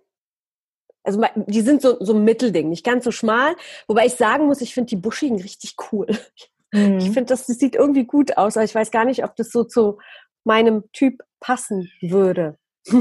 Also 1.07 1.23
die 1.47 1.61
sind 1.61 1.83
so, 1.83 1.97
so 2.01 2.14
ein 2.14 2.25
Mittelding, 2.25 2.69
nicht 2.69 2.85
ganz 2.85 3.05
so 3.05 3.11
schmal. 3.11 3.55
Wobei 3.87 4.07
ich 4.07 4.14
sagen 4.14 4.47
muss, 4.47 4.61
ich 4.61 4.75
finde 4.75 4.88
die 4.88 4.97
buschigen 4.97 5.40
richtig 5.40 5.77
cool. 5.92 6.07
Mhm. 6.73 6.99
Ich 6.99 7.05
finde, 7.05 7.27
das, 7.27 7.47
das 7.47 7.61
sieht 7.61 7.77
irgendwie 7.77 8.07
gut 8.07 8.37
aus, 8.37 8.57
aber 8.57 8.64
ich 8.64 8.75
weiß 8.75 8.90
gar 8.90 9.05
nicht, 9.05 9.23
ob 9.23 9.37
das 9.37 9.53
so 9.53 9.62
zu 9.62 9.99
meinem 10.42 10.83
Typ 10.92 11.23
passen 11.38 11.88
würde. 12.03 12.59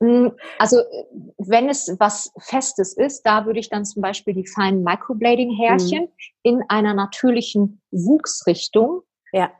Mm, 0.00 0.30
also 0.58 0.78
wenn 1.38 1.68
es 1.68 1.94
was 2.00 2.32
Festes 2.38 2.96
ist, 2.96 3.22
da 3.22 3.46
würde 3.46 3.60
ich 3.60 3.70
dann 3.70 3.84
zum 3.84 4.02
Beispiel 4.02 4.34
die 4.34 4.48
feinen 4.48 4.82
Microblading-Härchen 4.82 6.02
mhm. 6.02 6.08
in 6.42 6.62
einer 6.68 6.92
natürlichen 6.92 7.80
Wuchsrichtung 7.92 9.02
ja. 9.32 9.50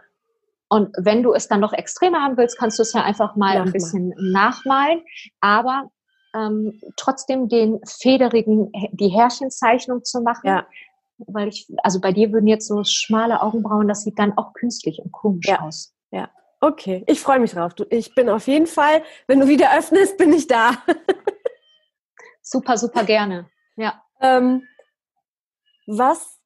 Und 0.69 0.95
wenn 0.97 1.23
du 1.23 1.35
es 1.35 1.49
dann 1.49 1.61
noch 1.61 1.73
extremer 1.73 2.23
haben 2.23 2.37
willst, 2.37 2.59
kannst 2.59 2.79
du 2.79 2.83
es 2.83 2.93
ja 2.93 3.03
einfach 3.03 3.37
mal 3.37 3.55
Nachmal. 3.55 3.67
ein 3.67 3.73
bisschen 3.73 4.15
nachmalen. 4.17 5.03
Aber 5.41 5.91
ähm, 6.35 6.81
trotzdem 6.97 7.49
den 7.49 7.81
federigen, 7.87 8.73
die 8.93 9.09
Härchenzeichnung 9.09 10.05
zu 10.05 10.23
machen. 10.23 10.47
Ja. 10.47 10.67
Weil 11.19 11.49
ich, 11.49 11.69
also 11.83 12.01
bei 12.01 12.13
dir 12.13 12.33
würden 12.33 12.47
jetzt 12.47 12.67
so 12.67 12.83
schmale 12.85 13.43
Augenbrauen, 13.43 13.89
das 13.89 14.03
sieht 14.03 14.19
dann 14.19 14.37
auch 14.37 14.55
künstlich 14.55 14.99
und 14.99 15.13
komisch 15.13 15.47
ja. 15.47 15.61
aus. 15.61 15.95
Ja. 16.11 16.31
Okay, 16.61 17.05
ich 17.07 17.21
freue 17.21 17.41
mich 17.41 17.53
drauf. 17.53 17.75
Du, 17.75 17.85
ich 17.91 18.15
bin 18.15 18.29
auf 18.29 18.47
jeden 18.47 18.67
Fall, 18.67 19.03
wenn 19.27 19.41
du 19.41 19.49
wieder 19.49 19.77
öffnest, 19.77 20.17
bin 20.17 20.33
ich 20.33 20.47
da. 20.47 20.73
super, 22.43 22.77
super 22.77 23.05
gerne. 23.05 23.49
Ja. 23.77 24.03
Ähm, 24.21 24.63
was, 25.87 26.39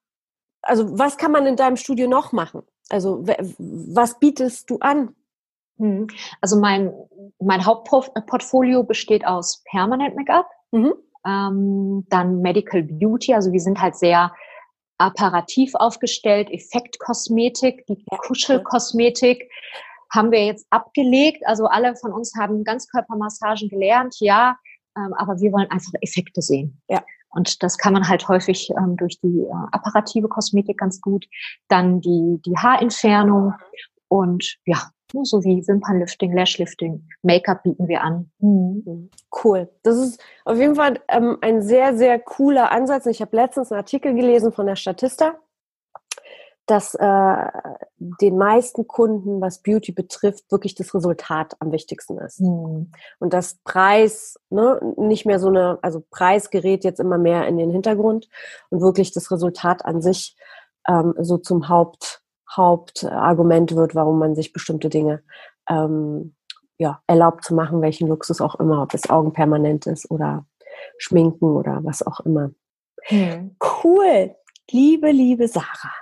also 0.62 0.98
was 0.98 1.16
kann 1.16 1.32
man 1.32 1.46
in 1.46 1.56
deinem 1.56 1.76
Studio 1.76 2.08
noch 2.08 2.32
machen? 2.32 2.62
Also 2.88 3.26
was 3.26 4.18
bietest 4.18 4.70
du 4.70 4.78
an? 4.78 5.14
Hm. 5.78 6.06
Also 6.40 6.58
mein, 6.58 6.92
mein 7.40 7.64
Hauptportfolio 7.64 8.82
besteht 8.82 9.26
aus 9.26 9.62
Permanent 9.70 10.16
Make-up. 10.16 10.48
Mhm. 10.72 10.94
Ähm, 11.26 12.06
dann 12.08 12.40
Medical 12.40 12.82
Beauty, 12.82 13.34
also 13.34 13.52
wir 13.52 13.60
sind 13.60 13.80
halt 13.80 13.96
sehr 13.96 14.32
apparativ 14.98 15.74
aufgestellt, 15.74 16.50
Effektkosmetik, 16.50 17.84
die 17.86 18.02
Kuschelkosmetik 18.08 19.50
haben 20.14 20.30
wir 20.30 20.44
jetzt 20.44 20.66
abgelegt. 20.70 21.42
Also 21.46 21.66
alle 21.66 21.96
von 21.96 22.12
uns 22.12 22.34
haben 22.38 22.64
Ganzkörpermassagen 22.64 23.68
gelernt, 23.68 24.16
ja, 24.20 24.56
ähm, 24.96 25.12
aber 25.14 25.40
wir 25.40 25.52
wollen 25.52 25.70
einfach 25.70 25.92
Effekte 26.00 26.42
sehen. 26.42 26.80
Ja. 26.88 27.02
Und 27.30 27.62
das 27.62 27.76
kann 27.76 27.92
man 27.92 28.08
halt 28.08 28.28
häufig 28.28 28.70
ähm, 28.78 28.96
durch 28.96 29.20
die 29.20 29.40
äh, 29.40 29.66
apparative 29.72 30.28
Kosmetik 30.28 30.78
ganz 30.78 31.00
gut. 31.00 31.26
Dann 31.68 32.00
die, 32.00 32.40
die 32.46 32.56
Haarentfernung 32.56 33.52
und 34.08 34.56
ja, 34.64 34.90
so 35.22 35.44
wie 35.44 35.66
Wimpernlifting, 35.66 36.32
Lashlifting, 36.32 37.08
Make-up 37.22 37.62
bieten 37.62 37.88
wir 37.88 38.02
an. 38.02 38.30
Mhm. 38.38 39.10
Cool. 39.44 39.68
Das 39.82 39.96
ist 39.96 40.20
auf 40.44 40.58
jeden 40.58 40.74
Fall 40.74 41.00
ähm, 41.08 41.38
ein 41.40 41.62
sehr, 41.62 41.96
sehr 41.96 42.18
cooler 42.18 42.70
Ansatz. 42.70 43.06
Ich 43.06 43.20
habe 43.20 43.36
letztens 43.36 43.70
einen 43.70 43.78
Artikel 43.78 44.14
gelesen 44.14 44.52
von 44.52 44.66
der 44.66 44.76
Statista, 44.76 45.34
dass 46.66 46.94
äh, 46.94 47.50
den 47.98 48.36
meisten 48.36 48.88
Kunden, 48.88 49.40
was 49.40 49.62
Beauty 49.62 49.92
betrifft, 49.92 50.50
wirklich 50.50 50.74
das 50.74 50.92
Resultat 50.94 51.54
am 51.60 51.70
wichtigsten 51.70 52.18
ist. 52.18 52.40
Mhm. 52.40 52.90
Und 53.20 53.32
das 53.32 53.58
Preis 53.64 54.38
ne, 54.50 54.80
nicht 54.96 55.26
mehr 55.26 55.38
so 55.38 55.48
eine, 55.48 55.78
also 55.82 56.02
Preis 56.10 56.50
gerät 56.50 56.84
jetzt 56.84 57.00
immer 57.00 57.18
mehr 57.18 57.46
in 57.46 57.56
den 57.56 57.70
Hintergrund 57.70 58.28
und 58.70 58.80
wirklich 58.80 59.12
das 59.12 59.30
Resultat 59.30 59.84
an 59.84 60.02
sich 60.02 60.36
ähm, 60.88 61.14
so 61.18 61.38
zum 61.38 61.68
Haupt 61.68 62.22
Hauptargument 62.54 63.74
wird, 63.74 63.94
warum 63.94 64.18
man 64.18 64.34
sich 64.34 64.52
bestimmte 64.52 64.88
Dinge 64.88 65.22
ähm, 65.68 66.34
ja, 66.78 67.02
erlaubt 67.06 67.44
zu 67.44 67.54
machen, 67.54 67.82
welchen 67.82 68.08
Luxus 68.08 68.40
auch 68.40 68.56
immer, 68.56 68.82
ob 68.82 68.94
es 68.94 69.08
Augenpermanent 69.08 69.86
ist 69.86 70.10
oder 70.10 70.46
Schminken 70.98 71.56
oder 71.56 71.80
was 71.82 72.06
auch 72.06 72.20
immer. 72.20 72.50
Hm. 73.04 73.56
Cool. 73.82 74.34
Liebe, 74.70 75.10
liebe 75.10 75.48
Sarah. 75.48 75.94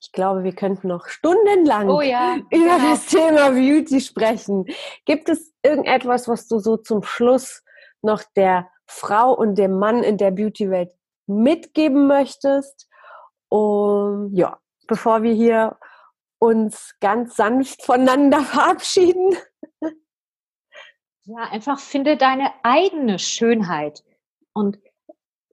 Ich 0.00 0.12
glaube, 0.12 0.44
wir 0.44 0.54
könnten 0.54 0.88
noch 0.88 1.08
stundenlang 1.08 1.88
oh 1.88 2.02
ja, 2.02 2.36
über 2.50 2.76
genau. 2.76 2.90
das 2.90 3.06
Thema 3.06 3.50
Beauty 3.50 4.00
sprechen. 4.00 4.66
Gibt 5.06 5.30
es 5.30 5.54
irgendetwas, 5.62 6.28
was 6.28 6.46
du 6.46 6.58
so 6.58 6.76
zum 6.76 7.02
Schluss 7.02 7.62
noch 8.02 8.22
der 8.36 8.68
Frau 8.86 9.32
und 9.32 9.56
dem 9.56 9.78
Mann 9.78 10.02
in 10.02 10.18
der 10.18 10.30
Beauty-Welt 10.30 10.90
mitgeben 11.26 12.06
möchtest? 12.06 12.86
Und 13.48 14.34
ja, 14.34 14.58
bevor 14.86 15.22
wir 15.22 15.32
hier 15.32 15.78
uns 16.38 16.94
ganz 17.00 17.36
sanft 17.36 17.82
voneinander 17.84 18.40
verabschieden? 18.44 19.36
Ja, 21.26 21.48
einfach 21.50 21.78
finde 21.78 22.16
deine 22.16 22.52
eigene 22.62 23.18
Schönheit 23.18 24.04
und 24.52 24.78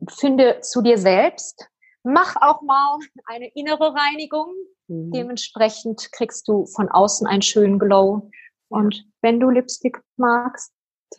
finde 0.09 0.59
zu 0.61 0.81
dir 0.81 0.97
selbst. 0.97 1.67
Mach 2.03 2.35
auch 2.41 2.61
mal 2.61 2.97
eine 3.25 3.47
innere 3.53 3.93
Reinigung. 3.93 4.53
Mhm. 4.87 5.11
Dementsprechend 5.11 6.11
kriegst 6.11 6.47
du 6.47 6.65
von 6.65 6.89
außen 6.89 7.25
einen 7.27 7.41
schönen 7.41 7.79
Glow. 7.79 8.29
Und 8.69 9.05
wenn 9.21 9.39
du 9.39 9.49
Lipstick 9.49 10.01
magst, 10.17 10.73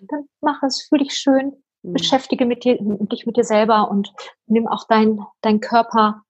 dann 0.08 0.26
mach 0.40 0.62
es, 0.62 0.82
fühl 0.82 0.98
dich 0.98 1.14
schön, 1.14 1.62
mhm. 1.82 1.92
beschäftige 1.92 2.44
mit 2.44 2.64
dir, 2.64 2.76
dich 2.80 3.26
mit 3.26 3.36
dir 3.36 3.44
selber 3.44 3.90
und 3.90 4.12
nimm 4.46 4.66
auch 4.66 4.86
dein, 4.88 5.24
dein 5.40 5.60
Körper 5.60 6.22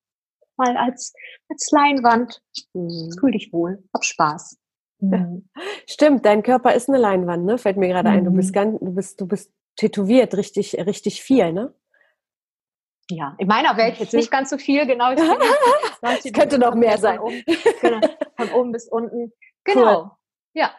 mal 0.62 0.76
als, 0.76 1.14
als 1.48 1.70
Leinwand. 1.70 2.40
Mhm. 2.74 3.12
Fühl 3.18 3.32
dich 3.32 3.52
wohl, 3.52 3.82
hab 3.92 4.04
Spaß. 4.04 4.58
Mhm. 5.00 5.48
Stimmt, 5.88 6.24
dein 6.24 6.42
Körper 6.42 6.74
ist 6.74 6.88
eine 6.88 6.98
Leinwand, 6.98 7.44
ne? 7.44 7.58
Fällt 7.58 7.76
mir 7.76 7.88
gerade 7.88 8.08
ein. 8.08 8.24
Du 8.24 8.30
bist 8.30 8.50
mhm. 8.50 8.54
ganz, 8.54 8.80
du 8.80 8.94
bist, 8.94 9.20
du 9.20 9.26
bist 9.26 9.52
tätowiert, 9.76 10.36
richtig, 10.36 10.74
richtig 10.74 11.22
viel, 11.22 11.52
ne? 11.52 11.74
Ja, 13.10 13.34
in 13.38 13.48
meiner 13.48 13.76
Welt 13.76 13.98
jetzt 13.98 14.14
nicht 14.14 14.30
ganz 14.30 14.50
so 14.50 14.58
viel, 14.58 14.86
genau. 14.86 15.12
Es 16.02 16.32
könnte 16.32 16.58
noch 16.58 16.74
mehr 16.74 16.98
sein. 16.98 17.18
Von 17.18 17.26
oben, 17.26 17.44
genau, 17.80 18.00
von 18.36 18.50
oben 18.52 18.72
bis 18.72 18.88
unten. 18.88 19.32
Genau. 19.64 20.02
Cool. 20.02 20.10
Ja. 20.54 20.74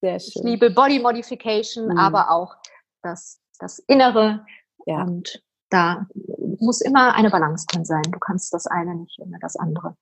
Sehr 0.00 0.18
schön. 0.18 0.32
Ich 0.34 0.42
liebe 0.42 0.70
Body 0.70 0.98
Modification, 0.98 1.86
mhm. 1.86 1.96
aber 1.96 2.32
auch 2.32 2.56
das, 3.02 3.40
das 3.60 3.78
Innere. 3.78 4.44
Ja. 4.84 5.04
Und 5.04 5.44
da 5.70 6.08
muss 6.60 6.80
immer 6.80 7.14
eine 7.14 7.30
Balance 7.30 7.66
drin 7.66 7.84
sein. 7.84 8.02
Du 8.10 8.18
kannst 8.18 8.52
das 8.52 8.66
eine 8.66 8.94
nicht 8.94 9.18
ohne 9.18 9.38
das 9.40 9.56
andere. 9.56 9.96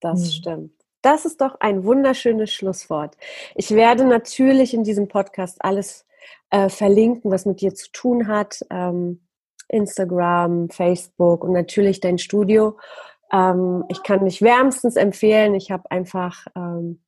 Das 0.00 0.20
mhm. 0.20 0.24
stimmt. 0.24 0.72
Das 1.02 1.24
ist 1.24 1.40
doch 1.40 1.60
ein 1.60 1.84
wunderschönes 1.84 2.52
Schlusswort. 2.52 3.16
Ich 3.54 3.70
werde 3.70 4.04
natürlich 4.04 4.74
in 4.74 4.82
diesem 4.82 5.08
Podcast 5.08 5.64
alles 5.64 6.06
äh, 6.50 6.68
verlinken, 6.68 7.30
was 7.30 7.46
mit 7.46 7.60
dir 7.60 7.74
zu 7.74 7.90
tun 7.92 8.26
hat. 8.26 8.64
Ähm, 8.70 9.26
Instagram, 9.68 10.70
Facebook 10.70 11.44
und 11.44 11.52
natürlich 11.52 12.00
dein 12.00 12.18
Studio. 12.18 12.76
Ähm, 13.32 13.84
ich 13.88 14.02
kann 14.02 14.24
dich 14.24 14.42
wärmstens 14.42 14.96
empfehlen. 14.96 15.54
Ich 15.54 15.70
habe 15.70 15.90
einfach 15.90 16.46
ähm, 16.54 17.02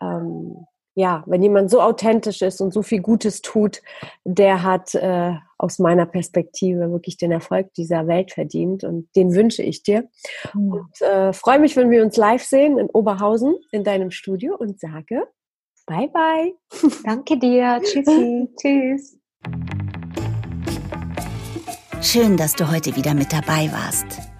ähm 0.00 0.66
ja, 0.94 1.22
wenn 1.26 1.42
jemand 1.42 1.70
so 1.70 1.80
authentisch 1.80 2.42
ist 2.42 2.60
und 2.60 2.72
so 2.72 2.82
viel 2.82 3.00
Gutes 3.00 3.42
tut, 3.42 3.82
der 4.24 4.62
hat 4.62 4.94
äh, 4.94 5.34
aus 5.58 5.78
meiner 5.78 6.06
Perspektive 6.06 6.90
wirklich 6.90 7.16
den 7.16 7.32
Erfolg 7.32 7.72
dieser 7.74 8.06
Welt 8.06 8.32
verdient 8.32 8.84
und 8.84 9.08
den 9.14 9.34
wünsche 9.34 9.62
ich 9.62 9.82
dir. 9.82 10.08
Mhm. 10.54 10.72
Und 10.72 11.00
äh, 11.00 11.32
freue 11.32 11.58
mich, 11.58 11.76
wenn 11.76 11.90
wir 11.90 12.02
uns 12.02 12.16
live 12.16 12.42
sehen 12.42 12.78
in 12.78 12.88
Oberhausen 12.90 13.56
in 13.72 13.84
deinem 13.84 14.10
Studio 14.10 14.56
und 14.56 14.80
sage 14.80 15.26
Bye 15.86 16.08
bye. 16.08 16.54
Danke 17.04 17.36
dir. 17.36 17.80
Tschüssi. 17.82 18.48
Tschüss. 18.60 19.18
Schön, 22.00 22.36
dass 22.36 22.54
du 22.54 22.70
heute 22.70 22.94
wieder 22.96 23.14
mit 23.14 23.32
dabei 23.32 23.70
warst. 23.72 24.39